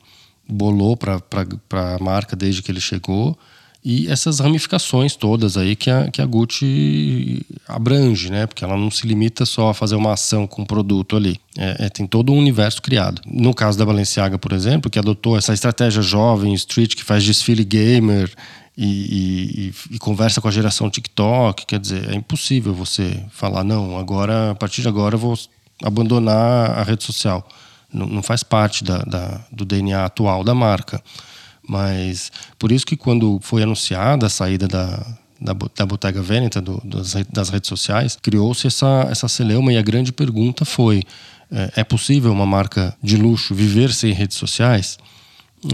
bolou 0.49 0.97
para 0.97 1.17
a 1.17 2.03
marca 2.03 2.35
desde 2.35 2.63
que 2.63 2.71
ele 2.71 2.81
chegou 2.81 3.39
e 3.83 4.09
essas 4.09 4.41
ramificações 4.41 5.17
todas 5.17 5.57
aí 5.57 5.75
que 5.75 5.91
a, 5.91 6.11
que 6.11 6.21
a 6.21 6.27
Gucci 6.27 7.45
abrange, 7.67 8.31
né? 8.31 8.47
Porque 8.47 8.63
ela 8.63 8.77
não 8.77 8.91
se 8.91 9.07
limita 9.07 9.47
só 9.47 9.71
a 9.71 9.75
fazer 9.75 9.95
uma 9.95 10.13
ação 10.13 10.47
com 10.47 10.63
o 10.63 10.67
produto 10.67 11.17
ali. 11.17 11.41
É, 11.57 11.87
é, 11.87 11.89
tem 11.89 12.07
todo 12.07 12.31
um 12.31 12.37
universo 12.37 12.83
criado. 12.83 13.23
No 13.25 13.55
caso 13.55 13.79
da 13.79 13.87
Balenciaga, 13.87 14.39
por 14.39 14.53
exemplo, 14.53 14.91
que 14.91 14.99
adotou 14.99 15.37
essa 15.37 15.55
estratégia 15.55 16.03
jovem, 16.03 16.53
street, 16.53 16.95
que 16.95 17.03
faz 17.03 17.25
desfile 17.25 17.65
gamer 17.65 18.31
e, 18.77 19.73
e, 19.91 19.95
e, 19.95 19.99
conversa 19.99 20.43
com 20.43 20.49
a 20.49 20.51
geração 20.51 20.91
TikTok, 20.91 21.65
quer 21.65 21.79
dizer, 21.79 22.11
é 22.11 22.15
impossível 22.15 22.75
você 22.75 23.25
falar, 23.31 23.65
não, 23.65 23.99
agora, 23.99 24.51
a 24.51 24.55
partir 24.55 24.83
de 24.83 24.89
agora 24.89 25.15
eu 25.15 25.19
vou 25.19 25.39
abandonar 25.83 26.79
a 26.79 26.83
rede 26.83 27.05
social. 27.05 27.47
Não, 27.93 28.07
não 28.07 28.23
faz 28.23 28.43
parte 28.43 28.85
da, 28.85 28.99
da, 28.99 29.41
do 29.51 29.65
DNA 29.65 30.05
atual 30.05 30.45
da 30.45 30.55
marca. 30.55 31.03
Mas 31.67 32.31
por 32.59 32.73
isso 32.73 32.87
que 32.87 32.97
quando 32.97 33.39
foi 33.43 33.63
anunciada 33.63 34.27
a 34.27 34.31
saída 34.31 34.67
da, 34.67 35.07
da, 35.41 35.55
da 35.75 35.87
Bottega 35.87 36.23
Veneta, 36.23 36.61
do, 36.61 36.81
das, 36.85 37.15
das 37.31 37.49
redes 37.49 37.69
sociais, 37.69 38.19
criou-se 38.21 38.67
essa, 38.67 39.07
essa 39.11 39.29
celeuma 39.29 39.73
e 39.73 39.79
a 39.79 39.83
grande 39.83 40.13
pergunta 40.13 40.65
foi 40.65 41.03
é, 41.51 41.81
é 41.81 41.85
possível 41.85 42.33
uma 42.33 42.47
marca 42.47 42.97
de 43.03 43.17
luxo 43.17 43.55
viver 43.55 43.93
sem 43.93 44.13
redes 44.13 44.37
sociais? 44.37 44.99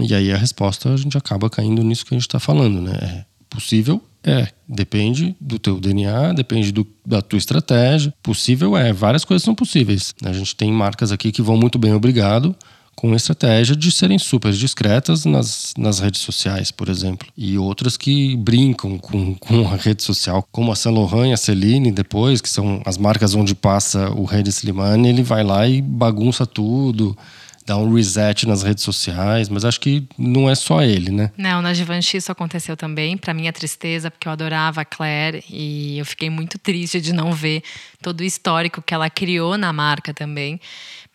E 0.01 0.13
aí 0.13 0.31
a 0.31 0.37
resposta 0.37 0.93
a 0.93 0.97
gente 0.97 1.17
acaba 1.17 1.49
caindo 1.49 1.83
nisso 1.83 2.05
que 2.05 2.13
a 2.13 2.17
gente 2.17 2.27
está 2.27 2.39
falando, 2.39 2.81
né? 2.81 2.97
É 3.01 3.25
possível 3.49 4.01
é, 4.23 4.47
depende 4.67 5.35
do 5.39 5.57
teu 5.57 5.79
DNA, 5.79 6.33
depende 6.33 6.71
do, 6.71 6.85
da 7.05 7.21
tua 7.21 7.37
estratégia. 7.37 8.13
Possível 8.21 8.75
é, 8.75 8.91
várias 8.91 9.23
coisas 9.23 9.43
são 9.43 9.55
possíveis. 9.55 10.13
A 10.23 10.33
gente 10.33 10.55
tem 10.55 10.71
marcas 10.71 11.11
aqui 11.11 11.31
que 11.31 11.41
vão 11.41 11.57
muito 11.57 11.77
bem, 11.79 11.93
obrigado, 11.93 12.55
com 12.97 13.13
estratégia 13.13 13.75
de 13.75 13.91
serem 13.91 14.17
super 14.17 14.51
discretas 14.51 15.23
nas, 15.23 15.71
nas 15.77 15.99
redes 15.99 16.19
sociais, 16.21 16.71
por 16.71 16.89
exemplo. 16.89 17.27
E 17.37 17.55
outras 17.55 17.95
que 17.95 18.35
brincam 18.35 18.97
com, 18.97 19.35
com 19.39 19.67
a 19.67 19.75
rede 19.75 20.01
social, 20.01 20.43
como 20.51 20.71
a 20.71 20.75
Saint 20.75 20.95
Laurent 20.95 21.29
e 21.29 21.33
a 21.33 21.37
Celine 21.37 21.91
depois, 21.91 22.41
que 22.41 22.49
são 22.49 22.81
as 22.85 22.97
marcas 22.97 23.35
onde 23.35 23.53
passa 23.53 24.09
o 24.09 24.25
Rei 24.25 24.41
Slimane, 24.47 25.09
ele 25.09 25.21
vai 25.21 25.43
lá 25.43 25.67
e 25.67 25.79
bagunça 25.79 26.45
tudo, 26.45 27.15
dar 27.67 27.77
um 27.77 27.93
reset 27.93 28.47
nas 28.47 28.63
redes 28.63 28.81
sociais, 28.81 29.49
mas 29.49 29.65
acho 29.65 29.81
que 29.81 30.07
não 30.17 30.49
é 30.49 30.55
só 30.55 30.81
ele, 30.81 31.11
né? 31.11 31.31
Não, 31.37 31.61
na 31.61 31.73
Givenchy 31.73 32.15
isso 32.15 32.31
aconteceu 32.31 32.77
também, 32.77 33.17
para 33.17 33.33
minha 33.33 33.51
tristeza, 33.51 34.09
porque 34.09 34.25
eu 34.25 34.31
adorava 34.31 34.79
a 34.79 34.85
Claire 34.85 35.43
e 35.49 35.97
eu 35.97 36.05
fiquei 36.05 36.29
muito 36.29 36.57
triste 36.57 37.01
de 37.01 37.11
não 37.11 37.33
ver 37.33 37.61
todo 38.01 38.21
o 38.21 38.23
histórico 38.23 38.81
que 38.81 38.93
ela 38.93 39.09
criou 39.09 39.57
na 39.57 39.73
marca 39.73 40.13
também. 40.13 40.61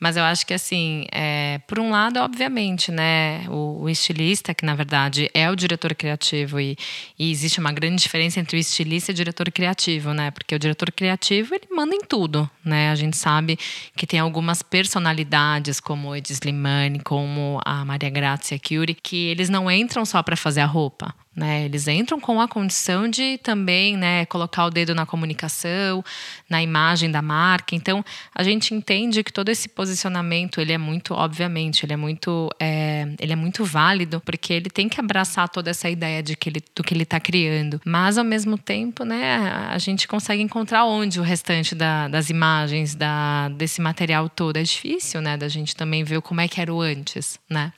Mas 0.02 0.16
eu 0.16 0.24
acho 0.24 0.44
que, 0.44 0.52
assim, 0.52 1.06
é, 1.12 1.60
por 1.64 1.78
um 1.78 1.92
lado, 1.92 2.18
obviamente, 2.18 2.90
né, 2.90 3.44
o, 3.48 3.82
o, 3.82 3.88
estilista, 3.88 4.52
que 4.52 4.66
na 4.66 4.74
verdade 4.74 5.30
é 5.32 5.48
o 5.48 5.54
diretor 5.54 5.94
criativo, 5.94 6.58
e, 6.58 6.76
e, 7.16 7.30
existe 7.30 7.60
uma 7.60 7.70
grande 7.70 8.02
diferença 8.02 8.40
entre 8.40 8.56
o 8.56 8.58
estilista 8.58 9.12
e 9.12 9.14
o 9.14 9.14
diretor 9.14 9.48
criativo, 9.52 10.12
né? 10.12 10.32
Porque 10.32 10.56
o 10.56 10.58
diretor 10.58 10.90
criativo, 10.90 11.54
ele 11.54 11.68
manda 11.70 11.94
em 11.94 12.00
tudo, 12.00 12.50
né? 12.64 12.90
A 12.90 12.96
gente 12.96 13.16
sabe 13.16 13.56
que 13.96 14.04
tem 14.04 14.18
algumas 14.18 14.60
personalidades, 14.60 15.78
como 15.78 16.08
o 16.08 16.16
Ed 16.16 16.32
Slimane, 16.32 16.98
como 16.98 17.60
a 17.64 17.84
Maria 17.84 18.10
Grazia 18.10 18.58
Curie, 18.58 18.96
que 19.00 19.28
eles 19.28 19.48
não 19.48 19.70
entram 19.70 20.04
só 20.04 20.20
para 20.20 20.34
fazer 20.34 20.62
a 20.62 20.66
roupa. 20.66 21.14
Né, 21.34 21.64
eles 21.64 21.88
entram 21.88 22.20
com 22.20 22.42
a 22.42 22.46
condição 22.46 23.08
de 23.08 23.38
também 23.38 23.96
né, 23.96 24.26
colocar 24.26 24.66
o 24.66 24.70
dedo 24.70 24.94
na 24.94 25.06
comunicação, 25.06 26.04
na 26.46 26.62
imagem 26.62 27.10
da 27.10 27.22
marca. 27.22 27.74
Então, 27.74 28.04
a 28.34 28.42
gente 28.42 28.74
entende 28.74 29.24
que 29.24 29.32
todo 29.32 29.48
esse 29.48 29.66
posicionamento 29.66 30.60
ele 30.60 30.74
é 30.74 30.78
muito, 30.78 31.14
obviamente, 31.14 31.86
ele 31.86 31.94
é 31.94 31.96
muito, 31.96 32.50
é, 32.60 33.08
ele 33.18 33.32
é 33.32 33.36
muito 33.36 33.64
válido, 33.64 34.20
porque 34.20 34.52
ele 34.52 34.68
tem 34.68 34.90
que 34.90 35.00
abraçar 35.00 35.48
toda 35.48 35.70
essa 35.70 35.88
ideia 35.88 36.22
de 36.22 36.36
que 36.36 36.50
ele, 36.50 36.62
do 36.76 36.84
que 36.84 36.92
ele 36.92 37.04
está 37.04 37.18
criando. 37.18 37.80
Mas, 37.82 38.18
ao 38.18 38.24
mesmo 38.24 38.58
tempo, 38.58 39.02
né, 39.02 39.38
a 39.70 39.78
gente 39.78 40.06
consegue 40.06 40.42
encontrar 40.42 40.84
onde 40.84 41.18
o 41.18 41.22
restante 41.22 41.74
da, 41.74 42.08
das 42.08 42.28
imagens, 42.28 42.94
da, 42.94 43.48
desse 43.48 43.80
material 43.80 44.28
todo. 44.28 44.58
É 44.58 44.62
difícil, 44.62 45.22
né, 45.22 45.38
da 45.38 45.48
gente 45.48 45.74
também 45.74 46.04
ver 46.04 46.20
como 46.20 46.42
é 46.42 46.46
que 46.46 46.60
era 46.60 46.72
o 46.72 46.82
antes, 46.82 47.38
né? 47.48 47.72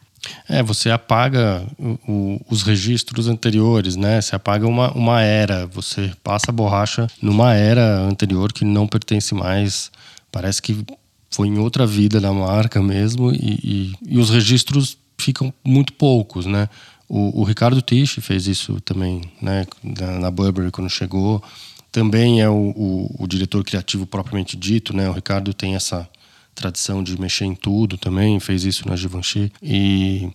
É, 0.49 0.62
você 0.62 0.90
apaga 0.90 1.66
o, 2.07 2.40
os 2.49 2.62
registros 2.62 3.28
anteriores, 3.28 3.97
né? 3.97 4.21
Você 4.21 4.35
apaga 4.37 4.66
uma, 4.66 4.93
uma 4.93 5.21
era, 5.23 5.66
você 5.66 6.12
passa 6.23 6.47
a 6.50 6.52
borracha 6.52 7.07
numa 7.21 7.54
era 7.54 8.00
anterior 8.00 8.52
que 8.52 8.64
não 8.64 8.87
pertence 8.87 9.35
mais. 9.35 9.90
Parece 10.31 10.61
que 10.61 10.85
foi 11.31 11.49
em 11.49 11.59
outra 11.59 11.87
vida 11.87 12.21
da 12.21 12.33
marca 12.33 12.81
mesmo, 12.83 13.33
e, 13.33 13.59
e, 13.62 14.14
e 14.14 14.19
os 14.19 14.31
registros 14.31 14.97
ficam 15.19 15.52
muito 15.64 15.93
poucos, 15.93 16.47
né? 16.47 16.69
O, 17.09 17.40
o 17.40 17.45
Ricardo 17.45 17.83
Tisch 17.83 18.19
fez 18.21 18.47
isso 18.47 18.81
também, 18.81 19.23
né? 19.40 19.66
Na, 19.83 20.19
na 20.19 20.31
Burberry 20.31 20.71
quando 20.71 20.88
chegou. 20.88 21.43
Também 21.90 22.40
é 22.40 22.49
o, 22.49 23.11
o 23.19 23.26
diretor 23.26 23.62
criativo 23.64 24.07
propriamente 24.07 24.57
dito, 24.57 24.97
né? 24.97 25.09
O 25.09 25.12
Ricardo 25.12 25.54
tem 25.54 25.75
essa 25.75 26.09
tradição 26.54 27.02
de 27.02 27.20
mexer 27.20 27.44
em 27.44 27.54
tudo 27.54 27.96
também, 27.96 28.38
fez 28.40 28.64
isso 28.64 28.88
na 28.88 28.96
Givenchy. 28.96 29.52
E 29.62 30.30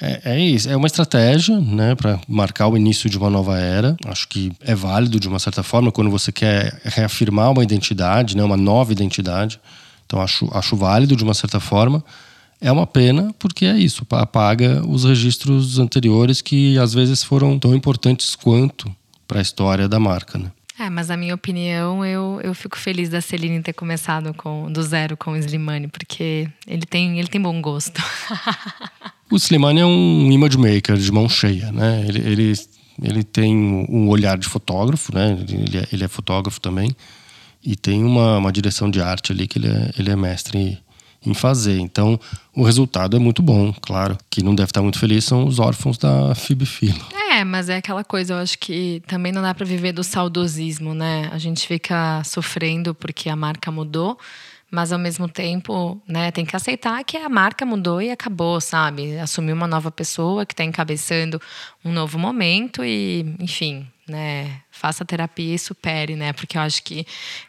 é, 0.00 0.32
é 0.32 0.40
isso, 0.40 0.68
é 0.68 0.76
uma 0.76 0.86
estratégia 0.86 1.60
né, 1.60 1.94
para 1.94 2.20
marcar 2.28 2.68
o 2.68 2.76
início 2.76 3.10
de 3.10 3.18
uma 3.18 3.28
nova 3.28 3.58
era. 3.58 3.96
Acho 4.06 4.28
que 4.28 4.52
é 4.60 4.74
válido 4.74 5.18
de 5.18 5.28
uma 5.28 5.38
certa 5.38 5.62
forma 5.62 5.90
quando 5.90 6.10
você 6.10 6.30
quer 6.30 6.80
reafirmar 6.84 7.50
uma 7.50 7.62
identidade, 7.62 8.36
né, 8.36 8.44
uma 8.44 8.56
nova 8.56 8.92
identidade. 8.92 9.60
Então 10.06 10.20
acho, 10.20 10.48
acho 10.52 10.76
válido 10.76 11.16
de 11.16 11.24
uma 11.24 11.34
certa 11.34 11.58
forma. 11.58 12.02
É 12.60 12.72
uma 12.72 12.86
pena 12.86 13.34
porque 13.38 13.66
é 13.66 13.76
isso, 13.76 14.04
apaga 14.10 14.84
os 14.86 15.04
registros 15.04 15.78
anteriores 15.78 16.40
que 16.40 16.78
às 16.78 16.92
vezes 16.92 17.22
foram 17.22 17.58
tão 17.58 17.74
importantes 17.74 18.34
quanto 18.34 18.90
para 19.28 19.38
a 19.38 19.42
história 19.42 19.88
da 19.88 20.00
marca. 20.00 20.38
Né? 20.38 20.50
É, 20.78 20.88
mas 20.88 21.08
na 21.08 21.16
minha 21.16 21.34
opinião, 21.34 22.04
eu, 22.04 22.40
eu 22.42 22.54
fico 22.54 22.78
feliz 22.78 23.08
da 23.08 23.20
Celine 23.20 23.60
ter 23.60 23.72
começado 23.72 24.32
com, 24.32 24.70
do 24.70 24.80
zero 24.80 25.16
com 25.16 25.32
o 25.32 25.36
Slimane, 25.36 25.88
porque 25.88 26.48
ele 26.66 26.86
tem, 26.86 27.18
ele 27.18 27.26
tem 27.26 27.40
bom 27.40 27.60
gosto. 27.60 28.00
o 29.28 29.36
Slimane 29.36 29.80
é 29.80 29.86
um 29.86 30.30
image 30.30 30.56
maker 30.56 30.96
de 30.96 31.10
mão 31.10 31.28
cheia, 31.28 31.72
né? 31.72 32.04
Ele, 32.06 32.20
ele, 32.20 32.52
ele 33.02 33.24
tem 33.24 33.56
um 33.56 34.08
olhar 34.08 34.38
de 34.38 34.46
fotógrafo, 34.46 35.12
né? 35.12 35.36
Ele 35.48 35.78
é, 35.78 35.88
ele 35.92 36.04
é 36.04 36.08
fotógrafo 36.08 36.60
também. 36.60 36.94
E 37.64 37.74
tem 37.74 38.04
uma, 38.04 38.38
uma 38.38 38.52
direção 38.52 38.88
de 38.88 39.00
arte 39.00 39.32
ali 39.32 39.48
que 39.48 39.58
ele 39.58 39.66
é, 39.66 39.90
ele 39.98 40.10
é 40.10 40.16
mestre 40.16 40.78
em 41.26 41.34
fazer. 41.34 41.78
Então, 41.80 42.18
o 42.54 42.62
resultado 42.62 43.16
é 43.16 43.20
muito 43.20 43.42
bom, 43.42 43.72
claro. 43.80 44.16
Que 44.30 44.44
não 44.44 44.54
deve 44.54 44.70
estar 44.70 44.82
muito 44.82 44.98
feliz 44.98 45.24
são 45.24 45.44
os 45.44 45.58
órfãos 45.58 45.98
da 45.98 46.36
Phoebe 46.36 46.66
Philo. 46.66 47.04
É, 47.38 47.44
mas 47.44 47.68
é 47.68 47.76
aquela 47.76 48.02
coisa, 48.02 48.34
eu 48.34 48.38
acho 48.38 48.58
que 48.58 49.00
também 49.06 49.30
não 49.30 49.40
dá 49.40 49.54
para 49.54 49.64
viver 49.64 49.92
do 49.92 50.02
saudosismo, 50.02 50.92
né? 50.92 51.30
A 51.32 51.38
gente 51.38 51.68
fica 51.68 52.20
sofrendo 52.24 52.92
porque 52.92 53.28
a 53.28 53.36
marca 53.36 53.70
mudou, 53.70 54.18
mas 54.68 54.90
ao 54.90 54.98
mesmo 54.98 55.28
tempo, 55.28 56.02
né, 56.08 56.32
tem 56.32 56.44
que 56.44 56.56
aceitar 56.56 57.04
que 57.04 57.16
a 57.16 57.28
marca 57.28 57.64
mudou 57.64 58.02
e 58.02 58.10
acabou, 58.10 58.60
sabe? 58.60 59.16
Assumir 59.20 59.52
uma 59.52 59.68
nova 59.68 59.88
pessoa 59.88 60.44
que 60.44 60.52
está 60.52 60.64
encabeçando 60.64 61.40
um 61.84 61.92
novo 61.92 62.18
momento 62.18 62.84
e, 62.84 63.36
enfim, 63.38 63.86
né, 64.08 64.60
faça 64.70 65.04
terapia 65.04 65.54
e 65.54 65.58
supere, 65.58 66.16
né? 66.16 66.32
Porque 66.32 66.56
eu 66.56 66.62
acho 66.62 66.82
que 66.82 67.06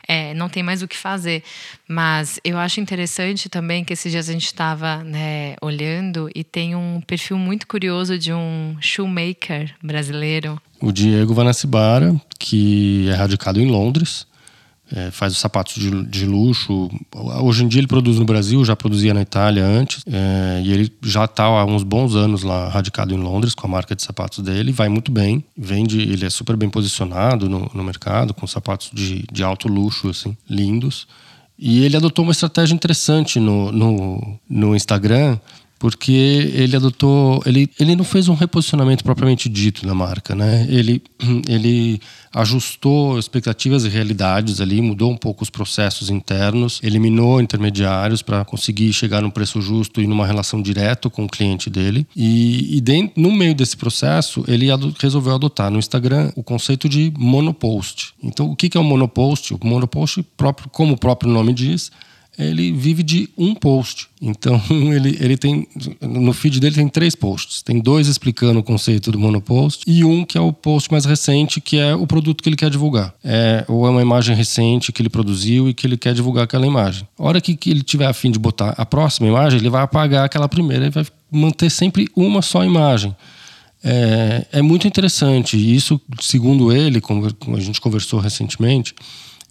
é, 0.07 0.33
não 0.33 0.49
tem 0.49 0.63
mais 0.63 0.81
o 0.81 0.87
que 0.87 0.97
fazer. 0.97 1.43
Mas 1.87 2.39
eu 2.43 2.57
acho 2.57 2.79
interessante 2.79 3.49
também 3.49 3.83
que 3.83 3.93
esses 3.93 4.11
dias 4.11 4.29
a 4.29 4.33
gente 4.33 4.45
estava 4.45 5.03
né, 5.03 5.55
olhando 5.61 6.29
e 6.35 6.43
tem 6.43 6.75
um 6.75 7.01
perfil 7.01 7.37
muito 7.37 7.67
curioso 7.67 8.17
de 8.17 8.33
um 8.33 8.77
shoemaker 8.81 9.73
brasileiro. 9.81 10.61
O 10.81 10.91
Diego 10.91 11.33
Vanassibara, 11.33 12.15
que 12.39 13.09
é 13.09 13.13
radicado 13.13 13.59
em 13.59 13.67
Londres 13.67 14.28
é, 14.95 15.11
faz 15.11 15.33
os 15.33 15.39
sapatos 15.39 15.75
de, 15.75 16.03
de, 16.05 16.25
luxo. 16.25 16.89
Hoje 17.41 17.63
em 17.63 17.67
dia 17.67 17.79
ele 17.79 17.87
produz 17.87 18.17
no 18.17 18.25
Brasil, 18.25 18.63
já 18.65 18.75
produzia 18.75 19.13
na 19.13 19.21
Itália 19.21 19.63
antes. 19.63 20.03
É, 20.07 20.61
e 20.63 20.71
ele 20.71 20.91
já 21.03 21.25
está 21.25 21.45
há 21.45 21.65
uns 21.65 21.83
bons 21.83 22.15
anos 22.15 22.43
lá 22.43 22.67
radicado 22.69 23.13
em 23.13 23.17
Londres 23.17 23.53
com 23.53 23.67
a 23.67 23.69
marca 23.69 23.95
de 23.95 24.01
sapatos 24.01 24.43
dele. 24.43 24.71
Vai 24.71 24.89
muito 24.89 25.11
bem. 25.11 25.43
Vende, 25.55 25.99
ele 25.99 26.25
é 26.25 26.29
super 26.29 26.55
bem 26.55 26.69
posicionado 26.69 27.47
no, 27.47 27.69
no 27.73 27.83
mercado, 27.83 28.33
com 28.33 28.47
sapatos 28.47 28.89
de, 28.93 29.25
de 29.31 29.43
alto 29.43 29.67
luxo, 29.67 30.09
assim, 30.09 30.35
lindos. 30.49 31.07
E 31.57 31.83
ele 31.83 31.97
adotou 31.97 32.23
uma 32.23 32.31
estratégia 32.31 32.73
interessante 32.73 33.39
no, 33.39 33.71
no, 33.71 34.39
no 34.49 34.75
Instagram, 34.75 35.37
porque 35.79 36.11
ele 36.53 36.75
adotou, 36.75 37.41
ele, 37.45 37.69
ele 37.79 37.95
não 37.95 38.03
fez 38.03 38.27
um 38.27 38.33
reposicionamento 38.33 39.01
propriamente 39.01 39.47
dito 39.47 39.87
da 39.87 39.95
marca, 39.95 40.35
né? 40.35 40.67
Ele, 40.69 41.01
ele 41.47 42.01
ajustou 42.33 43.17
expectativas 43.17 43.85
e 43.85 43.89
realidades 43.89 44.59
ali, 44.59 44.81
mudou 44.81 45.09
um 45.09 45.15
pouco 45.15 45.41
os 45.41 45.49
processos 45.49 46.09
internos, 46.09 46.81
eliminou 46.83 47.41
intermediários 47.41 48.21
para 48.21 48.43
conseguir 48.43 48.91
chegar 48.91 49.21
num 49.21 49.29
preço 49.29 49.61
justo 49.61 50.01
e 50.01 50.05
numa 50.05 50.27
relação 50.27 50.61
direta 50.61 51.09
com 51.09 51.23
o 51.23 51.29
cliente 51.29 51.69
dele. 51.69 52.05
E, 52.13 52.77
e 52.77 52.81
dentro, 52.81 53.19
no 53.19 53.31
meio 53.31 53.55
desse 53.55 53.77
processo, 53.77 54.43
ele 54.49 54.67
resolveu 54.99 55.33
adotar 55.33 55.71
no 55.71 55.79
Instagram 55.79 56.31
o 56.35 56.43
conceito 56.43 56.89
de 56.89 57.11
monopost. 57.17 58.13
Então, 58.21 58.51
o 58.51 58.55
que, 58.55 58.67
que 58.67 58.77
é 58.77 58.81
o 58.81 58.83
monopost? 58.83 59.53
O 59.53 59.59
monopost, 59.63 60.21
próprio, 60.35 60.69
como 60.69 60.93
o 60.93 60.97
próprio 60.97 61.31
nome 61.31 61.53
diz, 61.53 61.89
ele 62.39 62.71
vive 62.71 63.03
de 63.03 63.29
um 63.37 63.53
post. 63.53 64.07
Então, 64.21 64.61
ele, 64.71 65.17
ele 65.19 65.37
tem. 65.37 65.67
No 66.01 66.31
feed 66.31 66.59
dele 66.59 66.75
tem 66.75 66.87
três 66.87 67.13
posts. 67.13 67.61
Tem 67.61 67.79
dois 67.79 68.07
explicando 68.07 68.59
o 68.59 68.63
conceito 68.63 69.11
do 69.11 69.19
monopost 69.19 69.83
e 69.85 70.05
um 70.05 70.23
que 70.23 70.37
é 70.37 70.41
o 70.41 70.53
post 70.53 70.89
mais 70.91 71.03
recente, 71.03 71.59
que 71.59 71.77
é 71.77 71.93
o 71.93 72.07
produto 72.07 72.41
que 72.41 72.49
ele 72.49 72.55
quer 72.55 72.69
divulgar. 72.69 73.13
É, 73.23 73.65
ou 73.67 73.85
é 73.85 73.89
uma 73.89 74.01
imagem 74.01 74.35
recente 74.35 74.91
que 74.91 75.01
ele 75.01 75.09
produziu 75.09 75.67
e 75.67 75.73
que 75.73 75.85
ele 75.85 75.97
quer 75.97 76.13
divulgar 76.13 76.45
aquela 76.45 76.65
imagem. 76.65 77.07
A 77.17 77.23
hora 77.23 77.41
que, 77.41 77.55
que 77.55 77.69
ele 77.69 77.83
tiver 77.83 78.05
a 78.05 78.13
fim 78.13 78.31
de 78.31 78.39
botar 78.39 78.69
a 78.77 78.85
próxima 78.85 79.27
imagem, 79.27 79.59
ele 79.59 79.69
vai 79.69 79.83
apagar 79.83 80.25
aquela 80.25 80.47
primeira 80.47 80.87
e 80.87 80.89
vai 80.89 81.05
manter 81.29 81.69
sempre 81.69 82.07
uma 82.15 82.41
só 82.41 82.63
imagem. 82.63 83.15
É, 83.83 84.45
é 84.53 84.61
muito 84.61 84.87
interessante. 84.87 85.57
Isso, 85.57 85.99
segundo 86.21 86.71
ele, 86.71 87.01
como 87.01 87.25
a 87.55 87.59
gente 87.59 87.79
conversou 87.81 88.19
recentemente, 88.19 88.93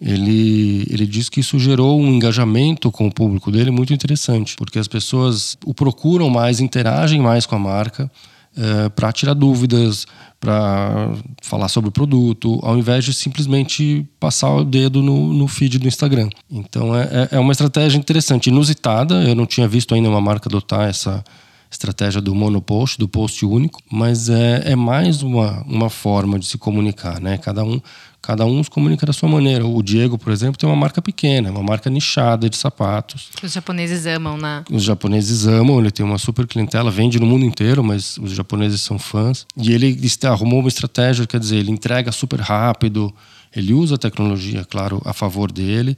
ele, 0.00 0.86
ele 0.88 1.06
diz 1.06 1.28
que 1.28 1.40
isso 1.40 1.58
gerou 1.58 2.00
um 2.00 2.08
engajamento 2.08 2.90
com 2.90 3.06
o 3.06 3.12
público 3.12 3.50
dele 3.50 3.70
muito 3.70 3.92
interessante, 3.92 4.54
porque 4.56 4.78
as 4.78 4.86
pessoas 4.86 5.56
o 5.64 5.74
procuram 5.74 6.30
mais, 6.30 6.60
interagem 6.60 7.20
mais 7.20 7.44
com 7.44 7.56
a 7.56 7.58
marca 7.58 8.10
é, 8.56 8.86
eh, 8.86 8.88
para 8.90 9.12
tirar 9.12 9.34
dúvidas, 9.34 10.06
para 10.40 11.10
falar 11.42 11.68
sobre 11.68 11.88
o 11.88 11.92
produto, 11.92 12.60
ao 12.62 12.78
invés 12.78 13.04
de 13.04 13.12
simplesmente 13.12 14.06
passar 14.20 14.54
o 14.54 14.64
dedo 14.64 15.02
no, 15.02 15.32
no 15.32 15.48
feed 15.48 15.78
do 15.78 15.88
Instagram. 15.88 16.28
Então 16.48 16.94
é, 16.96 17.28
é, 17.32 17.36
é 17.36 17.38
uma 17.40 17.52
estratégia 17.52 17.98
interessante, 17.98 18.48
inusitada. 18.48 19.22
Eu 19.24 19.34
não 19.34 19.46
tinha 19.46 19.66
visto 19.66 19.94
ainda 19.94 20.08
uma 20.08 20.20
marca 20.20 20.48
adotar 20.48 20.88
essa 20.88 21.24
estratégia 21.70 22.20
do 22.20 22.34
monopost, 22.34 22.98
do 22.98 23.08
post 23.08 23.44
único, 23.44 23.80
mas 23.90 24.28
é, 24.28 24.72
é 24.72 24.76
mais 24.76 25.22
uma, 25.22 25.62
uma 25.66 25.90
forma 25.90 26.38
de 26.38 26.46
se 26.46 26.56
comunicar, 26.56 27.20
né? 27.20 27.36
Cada 27.36 27.62
um 27.62 27.80
Cada 28.20 28.44
um 28.44 28.62
se 28.62 28.68
comunica 28.68 29.06
da 29.06 29.12
sua 29.12 29.28
maneira. 29.28 29.66
O 29.66 29.82
Diego, 29.82 30.18
por 30.18 30.32
exemplo, 30.32 30.58
tem 30.58 30.68
uma 30.68 30.76
marca 30.76 31.00
pequena, 31.00 31.50
uma 31.50 31.62
marca 31.62 31.88
nichada 31.88 32.50
de 32.50 32.56
sapatos. 32.56 33.30
Que 33.34 33.46
os 33.46 33.52
japoneses 33.52 34.06
amam, 34.06 34.36
né? 34.36 34.64
Os 34.70 34.82
japoneses 34.82 35.46
amam, 35.46 35.78
ele 35.78 35.90
tem 35.90 36.04
uma 36.04 36.18
super 36.18 36.46
clientela, 36.46 36.90
vende 36.90 37.18
no 37.18 37.26
mundo 37.26 37.44
inteiro, 37.44 37.82
mas 37.82 38.18
os 38.18 38.32
japoneses 38.32 38.80
são 38.80 38.98
fãs. 38.98 39.46
E 39.56 39.72
ele 39.72 39.98
arrumou 40.24 40.60
uma 40.60 40.68
estratégia, 40.68 41.26
quer 41.26 41.40
dizer, 41.40 41.56
ele 41.56 41.70
entrega 41.70 42.12
super 42.12 42.40
rápido, 42.40 43.14
ele 43.54 43.72
usa 43.72 43.94
a 43.94 43.98
tecnologia, 43.98 44.64
claro, 44.64 45.00
a 45.04 45.12
favor 45.12 45.50
dele, 45.50 45.96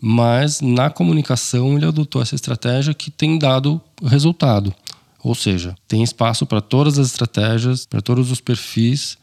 mas 0.00 0.60
na 0.60 0.90
comunicação 0.90 1.76
ele 1.76 1.86
adotou 1.86 2.22
essa 2.22 2.34
estratégia 2.34 2.94
que 2.94 3.10
tem 3.10 3.38
dado 3.38 3.80
resultado. 4.02 4.74
Ou 5.22 5.34
seja, 5.34 5.74
tem 5.86 6.02
espaço 6.02 6.46
para 6.46 6.60
todas 6.60 6.98
as 6.98 7.08
estratégias, 7.08 7.84
para 7.84 8.00
todos 8.00 8.30
os 8.30 8.40
perfis. 8.40 9.18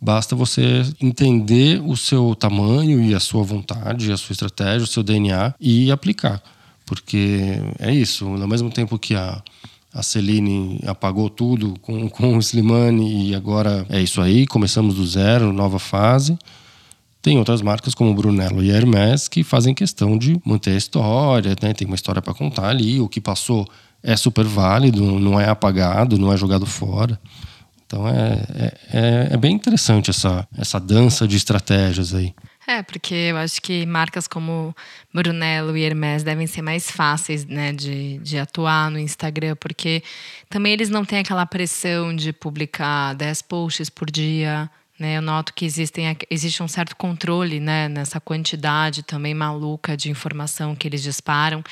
Basta 0.00 0.36
você 0.36 0.82
entender 1.00 1.82
o 1.84 1.96
seu 1.96 2.34
tamanho 2.34 3.02
e 3.02 3.14
a 3.14 3.20
sua 3.20 3.42
vontade, 3.42 4.12
a 4.12 4.16
sua 4.16 4.32
estratégia, 4.32 4.84
o 4.84 4.86
seu 4.86 5.02
DNA 5.02 5.54
e 5.60 5.90
aplicar. 5.90 6.40
Porque 6.86 7.60
é 7.78 7.92
isso, 7.92 8.26
ao 8.26 8.48
mesmo 8.48 8.70
tempo 8.70 8.98
que 8.98 9.14
a, 9.14 9.42
a 9.92 10.02
Celine 10.02 10.80
apagou 10.86 11.28
tudo 11.28 11.74
com, 11.82 12.08
com 12.08 12.36
o 12.36 12.40
Slimane 12.40 13.30
e 13.30 13.34
agora 13.34 13.84
é 13.88 14.00
isso 14.00 14.20
aí, 14.20 14.46
começamos 14.46 14.94
do 14.94 15.06
zero, 15.06 15.52
nova 15.52 15.78
fase. 15.78 16.38
Tem 17.20 17.36
outras 17.36 17.60
marcas 17.60 17.94
como 17.94 18.14
Brunello 18.14 18.62
e 18.62 18.70
Hermès 18.70 19.26
que 19.26 19.42
fazem 19.42 19.74
questão 19.74 20.16
de 20.16 20.40
manter 20.44 20.70
a 20.70 20.76
história, 20.76 21.56
né? 21.60 21.74
tem 21.74 21.86
uma 21.86 21.96
história 21.96 22.22
para 22.22 22.32
contar 22.32 22.68
ali, 22.68 23.00
o 23.00 23.08
que 23.08 23.20
passou 23.20 23.68
é 24.02 24.16
super 24.16 24.44
válido, 24.44 25.02
não 25.18 25.40
é 25.40 25.48
apagado, 25.48 26.16
não 26.16 26.32
é 26.32 26.36
jogado 26.36 26.64
fora. 26.64 27.18
Então 27.88 28.06
é, 28.06 28.44
é, 28.54 28.74
é, 28.92 29.28
é 29.32 29.36
bem 29.38 29.54
interessante 29.54 30.10
essa, 30.10 30.46
essa 30.56 30.78
dança 30.78 31.26
de 31.26 31.36
estratégias 31.36 32.14
aí. 32.14 32.34
É, 32.66 32.82
porque 32.82 33.14
eu 33.14 33.38
acho 33.38 33.62
que 33.62 33.86
marcas 33.86 34.28
como 34.28 34.76
Brunello 35.12 35.74
e 35.74 35.84
Hermès 35.84 36.22
devem 36.22 36.46
ser 36.46 36.60
mais 36.60 36.90
fáceis 36.90 37.46
né, 37.46 37.72
de, 37.72 38.18
de 38.18 38.38
atuar 38.38 38.90
no 38.90 38.98
Instagram, 38.98 39.56
porque 39.58 40.02
também 40.50 40.74
eles 40.74 40.90
não 40.90 41.02
têm 41.02 41.20
aquela 41.20 41.46
pressão 41.46 42.14
de 42.14 42.30
publicar 42.30 43.14
10 43.14 43.40
posts 43.40 43.88
por 43.88 44.10
dia, 44.10 44.70
eu 45.00 45.22
noto 45.22 45.54
que 45.54 45.64
existem, 45.64 46.16
existe 46.28 46.60
um 46.60 46.66
certo 46.66 46.96
controle 46.96 47.60
né, 47.60 47.88
nessa 47.88 48.20
quantidade 48.20 49.04
também 49.04 49.32
maluca 49.32 49.96
de 49.96 50.10
informação 50.10 50.74
que 50.74 50.88
eles 50.88 51.02
disparam. 51.02 51.62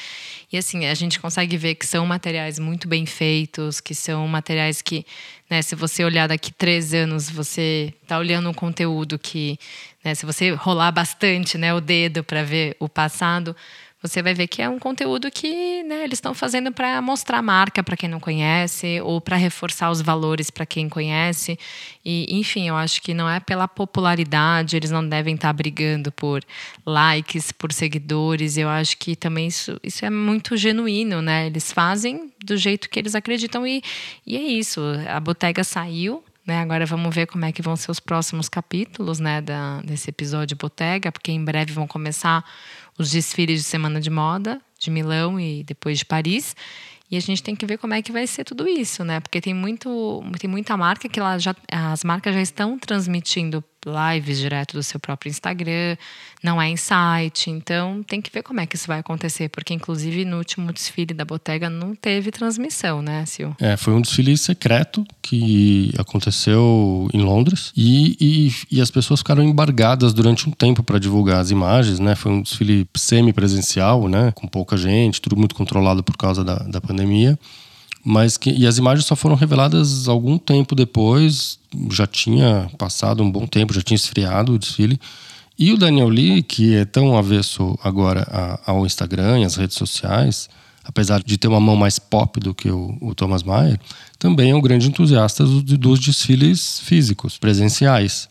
E 0.52 0.56
assim, 0.56 0.86
a 0.86 0.94
gente 0.94 1.18
consegue 1.18 1.56
ver 1.56 1.74
que 1.74 1.84
são 1.84 2.06
materiais 2.06 2.58
muito 2.60 2.86
bem 2.86 3.04
feitos, 3.04 3.80
que 3.80 3.96
são 3.96 4.28
materiais 4.28 4.80
que, 4.80 5.04
né, 5.50 5.60
se 5.60 5.74
você 5.74 6.04
olhar 6.04 6.28
daqui 6.28 6.52
três 6.52 6.94
anos, 6.94 7.28
você 7.28 7.92
está 8.00 8.16
olhando 8.16 8.48
um 8.48 8.54
conteúdo 8.54 9.18
que, 9.18 9.58
né, 10.04 10.14
se 10.14 10.24
você 10.24 10.50
rolar 10.52 10.92
bastante 10.92 11.58
né, 11.58 11.74
o 11.74 11.80
dedo 11.80 12.22
para 12.22 12.44
ver 12.44 12.76
o 12.78 12.88
passado, 12.88 13.56
você 14.06 14.22
vai 14.22 14.34
ver 14.34 14.46
que 14.46 14.62
é 14.62 14.68
um 14.68 14.78
conteúdo 14.78 15.30
que 15.30 15.82
né, 15.84 16.04
eles 16.04 16.18
estão 16.18 16.34
fazendo 16.34 16.72
para 16.72 17.00
mostrar 17.02 17.38
a 17.38 17.42
marca 17.42 17.82
para 17.82 17.96
quem 17.96 18.08
não 18.08 18.20
conhece 18.20 19.00
ou 19.02 19.20
para 19.20 19.36
reforçar 19.36 19.90
os 19.90 20.00
valores 20.00 20.50
para 20.50 20.64
quem 20.64 20.88
conhece. 20.88 21.58
E, 22.04 22.26
enfim, 22.38 22.68
eu 22.68 22.76
acho 22.76 23.02
que 23.02 23.12
não 23.12 23.28
é 23.28 23.40
pela 23.40 23.66
popularidade, 23.66 24.76
eles 24.76 24.90
não 24.90 25.06
devem 25.06 25.34
estar 25.34 25.48
tá 25.48 25.52
brigando 25.52 26.12
por 26.12 26.42
likes, 26.84 27.52
por 27.52 27.72
seguidores. 27.72 28.56
Eu 28.56 28.68
acho 28.68 28.96
que 28.98 29.16
também 29.16 29.46
isso, 29.46 29.78
isso 29.82 30.04
é 30.04 30.10
muito 30.10 30.56
genuíno, 30.56 31.20
né? 31.20 31.46
Eles 31.46 31.72
fazem 31.72 32.32
do 32.44 32.56
jeito 32.56 32.88
que 32.88 32.98
eles 32.98 33.14
acreditam 33.14 33.66
e, 33.66 33.82
e 34.26 34.36
é 34.36 34.42
isso. 34.42 34.80
A 35.08 35.18
Botega 35.20 35.64
saiu, 35.64 36.22
né, 36.46 36.60
agora 36.60 36.86
vamos 36.86 37.12
ver 37.12 37.26
como 37.26 37.44
é 37.44 37.50
que 37.50 37.60
vão 37.60 37.74
ser 37.74 37.90
os 37.90 37.98
próximos 37.98 38.48
capítulos 38.48 39.18
né, 39.18 39.40
da, 39.40 39.80
desse 39.80 40.10
episódio 40.10 40.56
Botega, 40.56 41.10
porque 41.10 41.32
em 41.32 41.44
breve 41.44 41.72
vão 41.72 41.88
começar 41.88 42.44
os 42.98 43.10
desfiles 43.10 43.62
de 43.62 43.66
Semana 43.66 44.00
de 44.00 44.10
Moda 44.10 44.60
de 44.78 44.90
Milão 44.90 45.40
e 45.40 45.62
depois 45.64 45.98
de 45.98 46.04
Paris. 46.04 46.54
E 47.10 47.16
a 47.16 47.20
gente 47.20 47.42
tem 47.42 47.54
que 47.54 47.64
ver 47.64 47.78
como 47.78 47.94
é 47.94 48.02
que 48.02 48.10
vai 48.10 48.26
ser 48.26 48.44
tudo 48.44 48.66
isso, 48.68 49.04
né? 49.04 49.20
Porque 49.20 49.40
tem 49.40 49.54
muito, 49.54 50.22
tem 50.38 50.50
muita 50.50 50.76
marca 50.76 51.08
que 51.08 51.20
ela 51.20 51.38
já, 51.38 51.54
as 51.70 52.02
marcas 52.02 52.34
já 52.34 52.42
estão 52.42 52.78
transmitindo 52.78 53.62
lives 53.86 54.38
direto 54.38 54.74
do 54.74 54.82
seu 54.82 54.98
próprio 54.98 55.30
Instagram, 55.30 55.96
não 56.42 56.60
é 56.60 56.76
site, 56.76 57.50
então 57.50 58.02
tem 58.02 58.20
que 58.20 58.30
ver 58.30 58.42
como 58.42 58.60
é 58.60 58.66
que 58.66 58.76
isso 58.76 58.86
vai 58.86 58.98
acontecer, 58.98 59.48
porque 59.48 59.72
inclusive 59.72 60.24
no 60.24 60.38
último 60.38 60.72
desfile 60.72 61.14
da 61.14 61.24
Bottega 61.24 61.70
não 61.70 61.94
teve 61.94 62.30
transmissão, 62.30 63.00
né, 63.00 63.24
Sil? 63.26 63.50
É, 63.58 63.76
foi 63.76 63.94
um 63.94 64.00
desfile 64.00 64.36
secreto 64.36 65.04
que 65.22 65.92
aconteceu 65.98 67.08
em 67.12 67.22
Londres 67.22 67.72
e, 67.76 68.16
e, 68.20 68.76
e 68.76 68.80
as 68.80 68.90
pessoas 68.90 69.20
ficaram 69.20 69.42
embargadas 69.42 70.12
durante 70.12 70.48
um 70.48 70.52
tempo 70.52 70.82
para 70.82 70.98
divulgar 70.98 71.40
as 71.40 71.50
imagens, 71.50 71.98
né? 71.98 72.14
Foi 72.14 72.32
um 72.32 72.42
desfile 72.42 72.88
semi-presencial, 72.96 74.08
né? 74.08 74.32
Com 74.32 74.46
pouca 74.46 74.76
gente, 74.76 75.20
tudo 75.20 75.36
muito 75.36 75.54
controlado 75.54 76.02
por 76.02 76.16
causa 76.16 76.44
da, 76.44 76.56
da 76.58 76.80
pandemia 76.80 77.38
mas 78.08 78.36
que 78.36 78.50
e 78.50 78.68
as 78.68 78.78
imagens 78.78 79.04
só 79.04 79.16
foram 79.16 79.34
reveladas 79.34 80.06
algum 80.06 80.38
tempo 80.38 80.76
depois, 80.76 81.58
já 81.90 82.06
tinha 82.06 82.70
passado 82.78 83.20
um 83.20 83.28
bom 83.28 83.48
tempo, 83.48 83.74
já 83.74 83.82
tinha 83.82 83.96
esfriado 83.96 84.52
o 84.52 84.58
desfile. 84.60 85.00
E 85.58 85.72
o 85.72 85.76
Daniel 85.76 86.08
Lee, 86.08 86.40
que 86.40 86.76
é 86.76 86.84
tão 86.84 87.18
avesso 87.18 87.76
agora 87.82 88.60
ao 88.64 88.86
Instagram 88.86 89.40
e 89.40 89.44
às 89.44 89.56
redes 89.56 89.76
sociais, 89.76 90.48
apesar 90.84 91.20
de 91.20 91.36
ter 91.36 91.48
uma 91.48 91.58
mão 91.58 91.74
mais 91.74 91.98
pop 91.98 92.38
do 92.38 92.54
que 92.54 92.70
o, 92.70 92.96
o 93.00 93.12
Thomas 93.12 93.42
Mayer, 93.42 93.80
também 94.20 94.52
é 94.52 94.54
um 94.54 94.60
grande 94.60 94.86
entusiasta 94.86 95.42
dos, 95.44 95.64
dos 95.64 95.98
desfiles 95.98 96.78
físicos, 96.78 97.36
presenciais. 97.36 98.28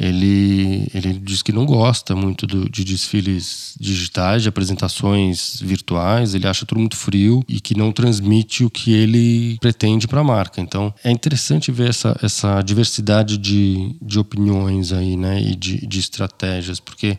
Ele, 0.00 0.88
ele 0.94 1.14
diz 1.14 1.42
que 1.42 1.50
não 1.50 1.66
gosta 1.66 2.14
muito 2.14 2.46
do, 2.46 2.70
de 2.70 2.84
desfiles 2.84 3.74
digitais, 3.80 4.42
de 4.42 4.48
apresentações 4.48 5.60
virtuais, 5.60 6.34
ele 6.34 6.46
acha 6.46 6.64
tudo 6.64 6.78
muito 6.78 6.96
frio 6.96 7.42
e 7.48 7.60
que 7.60 7.76
não 7.76 7.90
transmite 7.90 8.64
o 8.64 8.70
que 8.70 8.92
ele 8.92 9.58
pretende 9.60 10.06
para 10.06 10.20
a 10.20 10.24
marca. 10.24 10.60
Então 10.60 10.94
é 11.02 11.10
interessante 11.10 11.72
ver 11.72 11.88
essa, 11.90 12.16
essa 12.22 12.62
diversidade 12.62 13.36
de, 13.36 13.96
de 14.00 14.18
opiniões 14.20 14.92
aí, 14.92 15.16
né, 15.16 15.42
e 15.42 15.56
de, 15.56 15.84
de 15.84 15.98
estratégias, 15.98 16.78
porque 16.78 17.18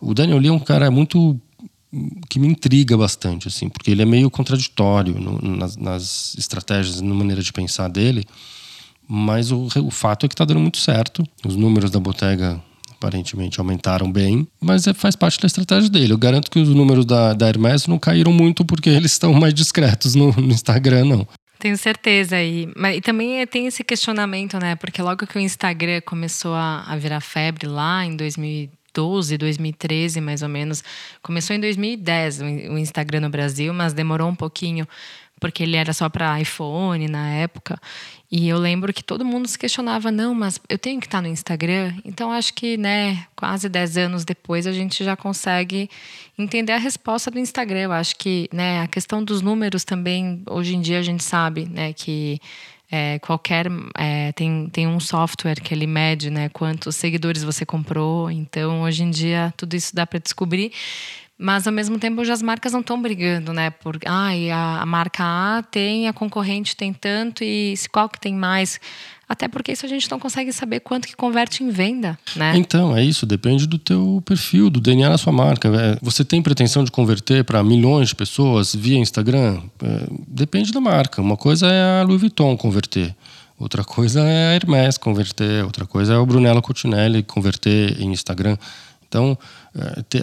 o 0.00 0.12
Daniel 0.12 0.38
Lee 0.38 0.48
é 0.48 0.52
um 0.52 0.58
cara 0.58 0.90
muito 0.90 1.40
que 2.28 2.38
me 2.38 2.46
intriga 2.46 2.96
bastante, 2.96 3.48
assim, 3.48 3.68
porque 3.68 3.90
ele 3.90 4.02
é 4.02 4.04
meio 4.04 4.30
contraditório 4.30 5.18
no, 5.18 5.40
nas, 5.56 5.76
nas 5.76 6.34
estratégias, 6.36 7.00
na 7.00 7.14
maneira 7.14 7.42
de 7.42 7.52
pensar 7.52 7.88
dele. 7.88 8.26
Mas 9.08 9.50
o, 9.50 9.68
o 9.84 9.90
fato 9.90 10.26
é 10.26 10.28
que 10.28 10.34
está 10.34 10.44
dando 10.44 10.60
muito 10.60 10.78
certo. 10.78 11.24
Os 11.44 11.56
números 11.56 11.90
da 11.90 11.98
Bottega 11.98 12.62
aparentemente 12.98 13.60
aumentaram 13.60 14.10
bem, 14.10 14.46
mas 14.60 14.86
é, 14.86 14.92
faz 14.92 15.14
parte 15.14 15.40
da 15.40 15.46
estratégia 15.46 15.88
dele. 15.88 16.12
Eu 16.12 16.18
garanto 16.18 16.50
que 16.50 16.58
os 16.58 16.68
números 16.68 17.06
da, 17.06 17.32
da 17.32 17.48
Hermes 17.48 17.86
não 17.86 17.98
caíram 17.98 18.32
muito 18.32 18.64
porque 18.64 18.90
eles 18.90 19.12
estão 19.12 19.32
mais 19.32 19.54
discretos 19.54 20.14
no, 20.14 20.32
no 20.32 20.52
Instagram, 20.52 21.04
não. 21.04 21.26
Tenho 21.58 21.76
certeza. 21.76 22.40
E, 22.40 22.70
mas, 22.76 22.98
e 22.98 23.00
também 23.00 23.44
tem 23.46 23.66
esse 23.66 23.82
questionamento, 23.82 24.58
né? 24.58 24.76
Porque 24.76 25.00
logo 25.00 25.26
que 25.26 25.38
o 25.38 25.40
Instagram 25.40 26.00
começou 26.04 26.54
a, 26.54 26.84
a 26.86 26.96
virar 26.96 27.20
febre 27.20 27.66
lá 27.66 28.04
em 28.04 28.14
2012, 28.16 29.38
2013, 29.38 30.20
mais 30.20 30.42
ou 30.42 30.48
menos. 30.48 30.84
Começou 31.22 31.56
em 31.56 31.60
2010 31.60 32.40
o 32.40 32.78
Instagram 32.78 33.20
no 33.20 33.30
Brasil, 33.30 33.72
mas 33.72 33.92
demorou 33.92 34.28
um 34.28 34.36
pouquinho 34.36 34.86
porque 35.40 35.62
ele 35.62 35.76
era 35.76 35.92
só 35.92 36.08
para 36.08 36.40
iPhone 36.40 37.08
na 37.08 37.28
época. 37.28 37.78
E 38.30 38.46
eu 38.46 38.58
lembro 38.58 38.92
que 38.92 39.02
todo 39.02 39.24
mundo 39.24 39.48
se 39.48 39.58
questionava, 39.58 40.12
não, 40.12 40.34
mas 40.34 40.60
eu 40.68 40.78
tenho 40.78 41.00
que 41.00 41.06
estar 41.06 41.22
no 41.22 41.28
Instagram. 41.28 41.94
Então 42.04 42.30
acho 42.30 42.52
que, 42.52 42.76
né, 42.76 43.26
quase 43.34 43.70
10 43.70 43.96
anos 43.96 44.24
depois 44.24 44.66
a 44.66 44.72
gente 44.72 45.02
já 45.02 45.16
consegue 45.16 45.88
entender 46.38 46.72
a 46.72 46.78
resposta 46.78 47.30
do 47.30 47.38
Instagram. 47.38 47.80
Eu 47.80 47.92
acho 47.92 48.16
que, 48.16 48.48
né, 48.52 48.82
a 48.82 48.86
questão 48.86 49.24
dos 49.24 49.40
números 49.40 49.82
também, 49.82 50.42
hoje 50.46 50.76
em 50.76 50.80
dia 50.80 50.98
a 50.98 51.02
gente 51.02 51.24
sabe, 51.24 51.66
né, 51.70 51.94
que 51.94 52.38
é, 52.90 53.18
qualquer 53.18 53.66
é, 53.96 54.32
tem, 54.32 54.68
tem 54.70 54.86
um 54.86 55.00
software 55.00 55.60
que 55.60 55.72
ele 55.72 55.86
mede 55.86 56.30
né, 56.30 56.50
quantos 56.50 56.96
seguidores 56.96 57.42
você 57.42 57.64
comprou. 57.64 58.30
Então, 58.30 58.82
hoje 58.82 59.04
em 59.04 59.10
dia, 59.10 59.54
tudo 59.56 59.74
isso 59.74 59.94
dá 59.94 60.06
para 60.06 60.18
descobrir. 60.18 60.72
Mas 61.38 61.68
ao 61.68 61.72
mesmo 61.72 62.00
tempo 62.00 62.20
hoje 62.20 62.32
as 62.32 62.42
marcas 62.42 62.72
não 62.72 62.80
estão 62.80 63.00
brigando, 63.00 63.52
né? 63.52 63.70
Por 63.70 63.96
ah, 64.04 64.30
a, 64.52 64.82
a, 64.82 64.86
marca 64.86 65.22
A 65.22 65.62
tem, 65.62 66.08
a 66.08 66.12
concorrente 66.12 66.74
tem 66.74 66.92
tanto 66.92 67.44
e 67.44 67.74
qual 67.92 68.08
que 68.08 68.18
tem 68.18 68.34
mais. 68.34 68.80
Até 69.28 69.46
porque 69.46 69.70
isso 69.70 69.86
a 69.86 69.88
gente 69.88 70.10
não 70.10 70.18
consegue 70.18 70.52
saber 70.52 70.80
quanto 70.80 71.06
que 71.06 71.14
converte 71.14 71.62
em 71.62 71.70
venda, 71.70 72.18
né? 72.34 72.54
Então, 72.56 72.96
é 72.96 73.04
isso, 73.04 73.24
depende 73.24 73.66
do 73.66 73.78
teu 73.78 74.22
perfil, 74.24 74.68
do 74.70 74.80
DNA 74.80 75.10
da 75.10 75.18
sua 75.18 75.32
marca. 75.32 75.68
É, 75.68 75.98
você 76.02 76.24
tem 76.24 76.42
pretensão 76.42 76.82
de 76.82 76.90
converter 76.90 77.44
para 77.44 77.62
milhões 77.62 78.08
de 78.08 78.16
pessoas 78.16 78.74
via 78.74 78.98
Instagram? 78.98 79.62
É, 79.82 80.06
depende 80.26 80.72
da 80.72 80.80
marca. 80.80 81.22
Uma 81.22 81.36
coisa 81.36 81.68
é 81.68 82.00
a 82.00 82.02
Louis 82.04 82.20
Vuitton 82.20 82.56
converter. 82.56 83.14
Outra 83.58 83.84
coisa 83.84 84.20
é 84.22 84.52
a 84.52 84.54
Hermès 84.54 84.96
converter, 84.96 85.64
outra 85.64 85.84
coisa 85.84 86.14
é 86.14 86.16
o 86.16 86.24
Brunello 86.24 86.62
Cucinelli 86.62 87.22
converter 87.22 88.00
em 88.00 88.10
Instagram. 88.10 88.56
Então, 89.08 89.38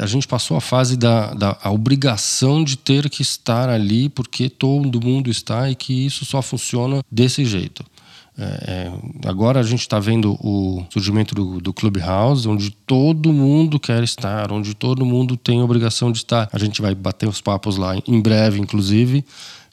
a 0.02 0.06
gente 0.06 0.28
passou 0.28 0.58
a 0.58 0.62
fase 0.62 0.98
da, 0.98 1.34
da 1.34 1.58
obrigação 1.65 2.63
de 2.63 2.78
ter 2.78 3.10
que 3.10 3.22
estar 3.22 3.70
ali 3.70 4.10
porque 4.10 4.50
todo 4.50 5.04
mundo 5.04 5.30
está 5.30 5.70
e 5.70 5.76
que 5.76 6.06
isso 6.06 6.26
só 6.26 6.41
funciona 6.41 7.04
desse 7.12 7.46
jeito. 7.46 7.84
É, 8.38 8.44
é 9.24 9.30
agora 9.30 9.60
a 9.60 9.63
gente 9.63 9.82
está 9.82 10.00
vendo 10.00 10.34
o 10.41 10.86
surgimento 10.89 11.34
do, 11.34 11.62
do 11.62 11.74
Clubhouse, 11.74 12.48
onde 12.48 12.70
todo 12.70 13.32
mundo 13.32 13.80
quer 13.80 14.04
estar, 14.04 14.52
onde 14.52 14.74
todo 14.74 15.06
mundo 15.06 15.38
tem 15.38 15.62
a 15.62 15.63
obrigação 15.63 16.12
de 16.12 16.20
estar. 16.20 16.50
A 16.52 16.60
gente 16.60 16.82
vai 16.82 16.94
bater 16.94 17.30
os 17.30 17.39
papos 17.39 17.78
lá 17.78 17.96
em 18.08 18.22
breve, 18.22 18.60
inclusive 18.60 19.24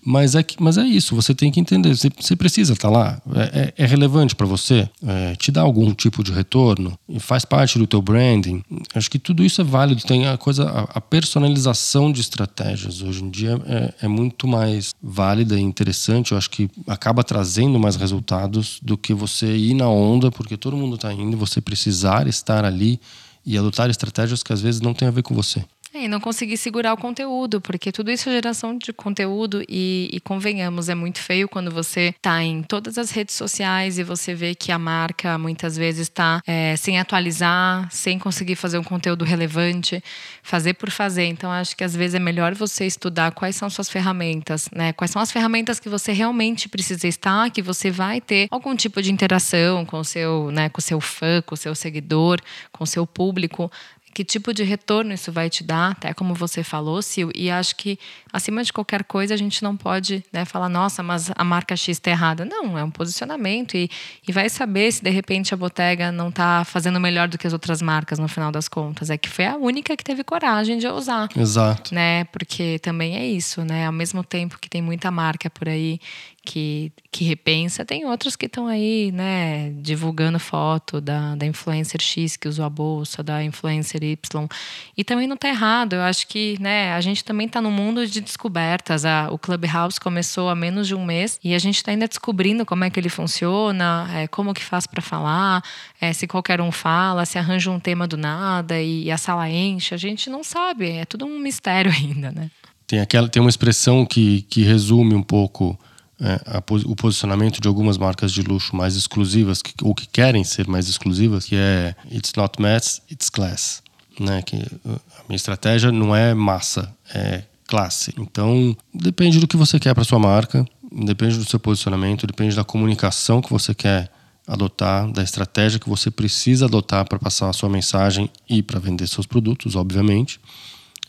Mas 0.04 0.34
é, 0.34 0.42
que, 0.42 0.60
mas 0.60 0.76
é 0.76 0.84
isso, 0.84 1.14
você 1.14 1.32
tem 1.34 1.50
que 1.50 1.60
entender. 1.60 1.94
Você, 1.94 2.10
você 2.18 2.34
precisa 2.34 2.72
estar 2.72 2.90
tá 2.90 2.94
lá. 2.94 3.22
É, 3.34 3.72
é, 3.78 3.84
é 3.84 3.86
relevante 3.86 4.34
para 4.34 4.46
você? 4.46 4.88
É, 5.06 5.36
te 5.36 5.52
dá 5.52 5.60
algum 5.60 5.94
tipo 5.94 6.24
de 6.24 6.32
retorno? 6.32 6.98
Faz 7.20 7.44
parte 7.44 7.78
do 7.78 7.86
teu 7.86 8.02
branding? 8.02 8.64
Acho 8.94 9.10
que 9.10 9.18
tudo 9.18 9.44
isso 9.44 9.60
é 9.60 9.64
válido. 9.64 10.02
Tem 10.02 10.26
a 10.26 10.36
coisa, 10.36 10.68
a, 10.68 10.82
a 10.98 11.00
personalização 11.00 12.10
de 12.10 12.20
estratégias 12.20 13.00
hoje 13.00 13.22
em 13.22 13.30
dia 13.30 13.60
é, 13.64 13.94
é 14.02 14.08
muito 14.08 14.48
mais 14.48 14.92
válida 15.00 15.56
e 15.58 15.62
interessante. 15.62 16.32
Eu 16.32 16.38
acho 16.38 16.50
que 16.50 16.68
acaba 16.88 17.22
trazendo 17.22 17.78
mais 17.78 17.94
resultados 17.94 18.80
do 18.82 18.98
que 18.98 19.14
você 19.14 19.56
ir 19.56 19.74
na 19.74 19.88
onda, 19.88 20.32
porque 20.32 20.56
todo 20.56 20.76
mundo 20.76 20.96
está 20.96 21.12
indo, 21.12 21.36
você 21.36 21.60
precisar 21.60 22.26
estar 22.26 22.64
ali 22.64 23.00
e 23.46 23.56
adotar 23.56 23.90
estratégias 23.90 24.42
que 24.42 24.52
às 24.52 24.60
vezes 24.60 24.80
não 24.80 24.94
tem 24.94 25.06
a 25.06 25.10
ver 25.10 25.22
com 25.22 25.34
você. 25.34 25.64
E 25.94 26.08
não 26.08 26.18
conseguir 26.20 26.56
segurar 26.56 26.94
o 26.94 26.96
conteúdo, 26.96 27.60
porque 27.60 27.92
tudo 27.92 28.10
isso 28.10 28.26
é 28.30 28.32
geração 28.32 28.78
de 28.78 28.94
conteúdo 28.94 29.62
e, 29.68 30.08
e 30.10 30.20
convenhamos, 30.20 30.88
é 30.88 30.94
muito 30.94 31.18
feio 31.18 31.46
quando 31.46 31.70
você 31.70 32.14
está 32.16 32.42
em 32.42 32.62
todas 32.62 32.96
as 32.96 33.10
redes 33.10 33.34
sociais 33.34 33.98
e 33.98 34.02
você 34.02 34.34
vê 34.34 34.54
que 34.54 34.72
a 34.72 34.78
marca 34.78 35.36
muitas 35.36 35.76
vezes 35.76 36.08
está 36.08 36.40
é, 36.46 36.74
sem 36.76 36.98
atualizar, 36.98 37.92
sem 37.92 38.18
conseguir 38.18 38.56
fazer 38.56 38.78
um 38.78 38.82
conteúdo 38.82 39.22
relevante, 39.22 40.02
fazer 40.42 40.72
por 40.74 40.90
fazer. 40.90 41.26
Então, 41.26 41.50
acho 41.50 41.76
que 41.76 41.84
às 41.84 41.94
vezes 41.94 42.14
é 42.14 42.18
melhor 42.18 42.54
você 42.54 42.86
estudar 42.86 43.32
quais 43.32 43.54
são 43.54 43.68
suas 43.68 43.90
ferramentas, 43.90 44.70
né? 44.74 44.94
Quais 44.94 45.10
são 45.10 45.20
as 45.20 45.30
ferramentas 45.30 45.78
que 45.78 45.90
você 45.90 46.10
realmente 46.12 46.70
precisa 46.70 47.06
estar, 47.06 47.50
que 47.50 47.60
você 47.60 47.90
vai 47.90 48.18
ter 48.18 48.48
algum 48.50 48.74
tipo 48.74 49.02
de 49.02 49.12
interação 49.12 49.84
com 49.84 49.98
o 49.98 50.04
seu, 50.04 50.50
né, 50.50 50.70
com 50.70 50.78
o 50.78 50.82
seu 50.82 51.02
fã, 51.02 51.42
com 51.42 51.54
o 51.54 51.58
seu 51.58 51.74
seguidor, 51.74 52.40
com 52.72 52.84
o 52.84 52.86
seu 52.86 53.06
público, 53.06 53.70
que 54.12 54.24
tipo 54.24 54.52
de 54.52 54.62
retorno 54.62 55.12
isso 55.12 55.32
vai 55.32 55.48
te 55.48 55.64
dar, 55.64 55.92
até 55.92 56.12
como 56.12 56.34
você 56.34 56.62
falou, 56.62 57.00
Sil, 57.00 57.32
e 57.34 57.50
acho 57.50 57.74
que 57.76 57.98
acima 58.32 58.62
de 58.62 58.72
qualquer 58.72 59.04
coisa 59.04 59.34
a 59.34 59.36
gente 59.36 59.62
não 59.62 59.76
pode 59.76 60.24
né, 60.32 60.44
falar, 60.44 60.68
nossa, 60.68 61.02
mas 61.02 61.30
a 61.34 61.44
marca 61.44 61.76
X 61.76 61.96
está 61.96 62.10
errada. 62.10 62.44
Não, 62.44 62.78
é 62.78 62.84
um 62.84 62.90
posicionamento 62.90 63.76
e, 63.76 63.90
e 64.26 64.32
vai 64.32 64.48
saber 64.48 64.92
se 64.92 65.02
de 65.02 65.10
repente 65.10 65.54
a 65.54 65.56
Bottega 65.56 66.12
não 66.12 66.28
está 66.28 66.64
fazendo 66.64 67.00
melhor 67.00 67.28
do 67.28 67.38
que 67.38 67.46
as 67.46 67.52
outras 67.52 67.80
marcas 67.80 68.18
no 68.18 68.28
final 68.28 68.52
das 68.52 68.68
contas. 68.68 69.10
É 69.10 69.16
que 69.16 69.28
foi 69.28 69.46
a 69.46 69.56
única 69.56 69.96
que 69.96 70.04
teve 70.04 70.22
coragem 70.22 70.78
de 70.78 70.86
usar. 70.86 71.28
Exato. 71.36 71.94
Né? 71.94 72.24
Porque 72.24 72.78
também 72.80 73.16
é 73.16 73.26
isso, 73.26 73.64
né? 73.64 73.86
Ao 73.86 73.92
mesmo 73.92 74.22
tempo 74.22 74.58
que 74.60 74.68
tem 74.68 74.82
muita 74.82 75.10
marca 75.10 75.48
por 75.50 75.68
aí 75.68 75.98
que, 76.44 76.92
que 77.10 77.24
repensa. 77.24 77.84
Tem 77.84 78.04
outros 78.04 78.34
que 78.34 78.46
estão 78.46 78.66
aí, 78.66 79.12
né, 79.12 79.70
divulgando 79.76 80.38
foto 80.38 81.00
da, 81.00 81.34
da 81.36 81.46
influencer 81.46 82.00
X 82.02 82.36
que 82.36 82.48
usou 82.48 82.64
a 82.64 82.70
bolsa, 82.70 83.22
da 83.22 83.42
influencer 83.42 84.02
Y. 84.02 84.48
E 84.96 85.04
também 85.04 85.26
não 85.26 85.36
está 85.36 85.48
errado. 85.48 85.94
Eu 85.94 86.02
acho 86.02 86.26
que, 86.26 86.56
né, 86.60 86.92
a 86.92 87.00
gente 87.00 87.24
também 87.24 87.46
está 87.46 87.60
no 87.60 87.70
mundo 87.70 88.06
de 88.06 88.20
descobertas. 88.20 89.04
A, 89.04 89.28
o 89.30 89.38
Clubhouse 89.38 90.00
começou 90.00 90.48
há 90.48 90.54
menos 90.54 90.88
de 90.88 90.94
um 90.94 91.04
mês 91.04 91.38
e 91.42 91.54
a 91.54 91.58
gente 91.58 91.76
está 91.76 91.92
ainda 91.92 92.08
descobrindo 92.08 92.66
como 92.66 92.84
é 92.84 92.90
que 92.90 92.98
ele 92.98 93.08
funciona, 93.08 94.08
é, 94.12 94.26
como 94.26 94.52
que 94.52 94.64
faz 94.64 94.86
para 94.86 95.00
falar, 95.00 95.62
é, 96.00 96.12
se 96.12 96.26
qualquer 96.26 96.60
um 96.60 96.72
fala, 96.72 97.24
se 97.24 97.38
arranja 97.38 97.70
um 97.70 97.78
tema 97.78 98.06
do 98.06 98.16
nada 98.16 98.80
e, 98.80 99.04
e 99.04 99.10
a 99.10 99.16
sala 99.16 99.48
enche. 99.48 99.94
A 99.94 99.98
gente 99.98 100.28
não 100.28 100.42
sabe. 100.42 100.90
É 100.90 101.04
tudo 101.04 101.24
um 101.24 101.38
mistério 101.38 101.90
ainda, 101.94 102.32
né? 102.32 102.50
Tem, 102.86 103.00
aquela, 103.00 103.28
tem 103.28 103.40
uma 103.40 103.48
expressão 103.48 104.04
que, 104.04 104.42
que 104.42 104.62
resume 104.62 105.14
um 105.14 105.22
pouco 105.22 105.78
é, 106.22 106.62
o 106.86 106.94
posicionamento 106.94 107.60
de 107.60 107.66
algumas 107.66 107.98
marcas 107.98 108.30
de 108.30 108.42
luxo 108.42 108.76
mais 108.76 108.94
exclusivas, 108.94 109.60
que, 109.60 109.74
ou 109.82 109.92
que 109.92 110.06
querem 110.06 110.44
ser 110.44 110.68
mais 110.68 110.88
exclusivas, 110.88 111.46
que 111.46 111.56
é 111.56 111.96
It's 112.10 112.32
not 112.36 112.62
mass, 112.62 113.02
it's 113.10 113.28
class. 113.28 113.82
Né? 114.20 114.40
Que 114.42 114.56
a 114.56 115.24
minha 115.28 115.36
estratégia 115.36 115.90
não 115.90 116.14
é 116.14 116.32
massa, 116.32 116.94
é 117.12 117.42
classe. 117.66 118.14
Então, 118.16 118.76
depende 118.94 119.40
do 119.40 119.48
que 119.48 119.56
você 119.56 119.80
quer 119.80 119.94
para 119.94 120.04
sua 120.04 120.18
marca, 120.18 120.64
depende 120.92 121.38
do 121.38 121.44
seu 121.44 121.58
posicionamento, 121.58 122.26
depende 122.26 122.54
da 122.54 122.62
comunicação 122.62 123.42
que 123.42 123.50
você 123.50 123.74
quer 123.74 124.08
adotar, 124.46 125.10
da 125.10 125.22
estratégia 125.22 125.80
que 125.80 125.88
você 125.88 126.10
precisa 126.10 126.66
adotar 126.66 127.04
para 127.08 127.18
passar 127.18 127.48
a 127.48 127.52
sua 127.52 127.68
mensagem 127.68 128.30
e 128.48 128.62
para 128.62 128.78
vender 128.78 129.08
seus 129.08 129.26
produtos, 129.26 129.74
obviamente. 129.74 130.38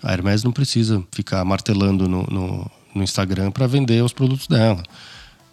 A 0.02 0.12
Hermes 0.12 0.44
não 0.44 0.52
precisa 0.52 1.04
ficar 1.12 1.44
martelando 1.46 2.08
no, 2.08 2.24
no 2.24 2.72
no 2.94 3.04
Instagram 3.04 3.52
para 3.52 3.68
vender 3.68 4.04
os 4.04 4.14
produtos 4.14 4.48
dela. 4.48 4.84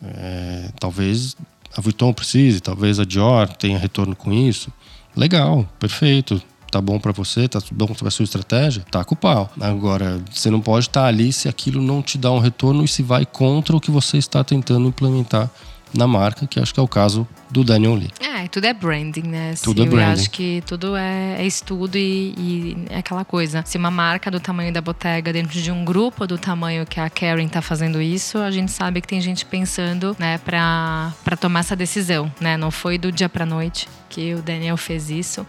É, 0.02 0.70
talvez 0.78 1.36
a 1.76 1.80
Vuitton 1.80 2.12
precise, 2.12 2.60
talvez 2.60 2.98
a 2.98 3.04
Dior 3.04 3.48
tenha 3.48 3.78
retorno 3.78 4.16
com 4.16 4.32
isso. 4.32 4.72
Legal, 5.16 5.68
perfeito. 5.78 6.42
Tá 6.70 6.80
bom 6.80 7.00
para 7.00 7.10
você, 7.10 7.48
tá 7.48 7.60
bom 7.72 7.88
a 8.04 8.10
sua 8.10 8.22
estratégia, 8.22 8.84
tá 8.88 9.04
com 9.04 9.14
o 9.14 9.18
pau. 9.18 9.50
Agora, 9.60 10.22
você 10.30 10.50
não 10.50 10.60
pode 10.60 10.86
estar 10.86 11.02
tá 11.02 11.06
ali 11.08 11.32
se 11.32 11.48
aquilo 11.48 11.82
não 11.82 12.00
te 12.00 12.16
dá 12.16 12.30
um 12.30 12.38
retorno 12.38 12.84
e 12.84 12.88
se 12.88 13.02
vai 13.02 13.26
contra 13.26 13.76
o 13.76 13.80
que 13.80 13.90
você 13.90 14.18
está 14.18 14.44
tentando 14.44 14.86
implementar 14.86 15.50
na 15.92 16.06
marca, 16.06 16.46
que 16.46 16.60
acho 16.60 16.72
que 16.72 16.80
é 16.80 16.82
o 16.82 16.88
caso 16.88 17.26
do 17.50 17.64
Daniel 17.64 17.94
Lee. 17.94 18.10
É, 18.20 18.46
tudo 18.48 18.64
é 18.64 18.72
branding, 18.72 19.22
né? 19.22 19.54
Tudo 19.62 19.82
é 19.82 19.86
branding. 19.86 20.06
Eu 20.06 20.12
acho 20.12 20.30
que 20.30 20.62
tudo 20.66 20.96
é, 20.96 21.36
é 21.40 21.46
estudo 21.46 21.96
e, 21.96 22.34
e, 22.38 22.76
é 22.88 22.98
aquela 22.98 23.24
coisa. 23.24 23.62
Se 23.66 23.76
uma 23.76 23.90
marca 23.90 24.30
do 24.30 24.38
tamanho 24.38 24.72
da 24.72 24.80
Bottega, 24.80 25.32
dentro 25.32 25.60
de 25.60 25.70
um 25.70 25.84
grupo 25.84 26.26
do 26.26 26.38
tamanho 26.38 26.86
que 26.86 27.00
a 27.00 27.10
Karen 27.10 27.48
tá 27.48 27.60
fazendo 27.60 28.00
isso, 28.00 28.38
a 28.38 28.50
gente 28.50 28.70
sabe 28.70 29.00
que 29.00 29.08
tem 29.08 29.20
gente 29.20 29.44
pensando, 29.44 30.16
né, 30.18 30.38
pra, 30.38 31.12
pra 31.24 31.36
tomar 31.36 31.60
essa 31.60 31.74
decisão, 31.74 32.32
né? 32.40 32.56
Não 32.56 32.70
foi 32.70 32.98
do 32.98 33.10
dia 33.10 33.28
pra 33.28 33.44
noite 33.44 33.88
que 34.08 34.34
o 34.34 34.42
Daniel 34.42 34.76
fez 34.76 35.10
isso. 35.10 35.46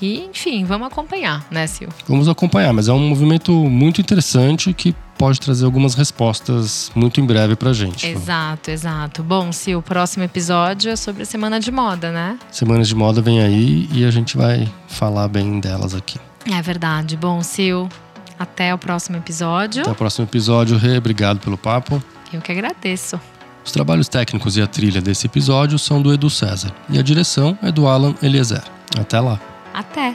E, 0.00 0.24
enfim, 0.24 0.64
vamos 0.64 0.88
acompanhar, 0.88 1.46
né, 1.50 1.66
Sil? 1.68 1.88
Vamos 2.06 2.28
acompanhar, 2.28 2.72
mas 2.72 2.88
é 2.88 2.92
um 2.92 3.08
movimento 3.08 3.52
muito 3.52 4.00
interessante 4.00 4.72
que 4.72 4.94
pode 5.18 5.40
trazer 5.40 5.64
algumas 5.64 5.94
respostas 5.94 6.90
muito 6.94 7.20
em 7.20 7.26
breve 7.26 7.56
pra 7.56 7.72
gente. 7.72 8.06
Exato, 8.06 8.70
exato. 8.70 9.22
Bom, 9.22 9.52
Sil, 9.52 9.78
o 9.78 9.82
próximo 9.82 10.24
episódio 10.24 10.90
é 10.90 10.96
sobre 10.96 11.22
a 11.22 11.26
Semana 11.26 11.60
de 11.60 11.70
Moda, 11.70 12.10
né? 12.10 12.38
Semana 12.50 12.82
de 12.82 12.94
Moda 12.94 13.20
vem 13.20 13.40
aí 13.40 13.88
e 13.92 14.04
a 14.04 14.10
gente 14.10 14.36
vai 14.36 14.70
falar 14.88 15.28
bem 15.28 15.60
delas 15.60 15.94
aqui. 15.94 16.18
É 16.50 16.60
verdade. 16.60 17.16
Bom, 17.16 17.42
Sil, 17.42 17.88
até 18.38 18.74
o 18.74 18.78
próximo 18.78 19.16
episódio. 19.16 19.82
Até 19.82 19.90
o 19.90 19.94
próximo 19.94 20.26
episódio, 20.26 20.76
Rê. 20.76 20.98
Obrigado 20.98 21.38
pelo 21.40 21.56
papo. 21.56 22.02
Eu 22.32 22.40
que 22.40 22.52
agradeço. 22.52 23.18
Os 23.64 23.72
trabalhos 23.72 24.08
técnicos 24.08 24.56
e 24.56 24.62
a 24.62 24.66
trilha 24.66 25.00
desse 25.00 25.26
episódio 25.26 25.78
são 25.78 26.02
do 26.02 26.12
Edu 26.12 26.28
César 26.28 26.70
e 26.90 26.98
a 26.98 27.02
direção 27.02 27.58
é 27.62 27.72
do 27.72 27.86
Alan 27.86 28.14
Eliezer. 28.22 28.62
Até 28.98 29.18
lá. 29.18 29.40
Até! 29.72 30.14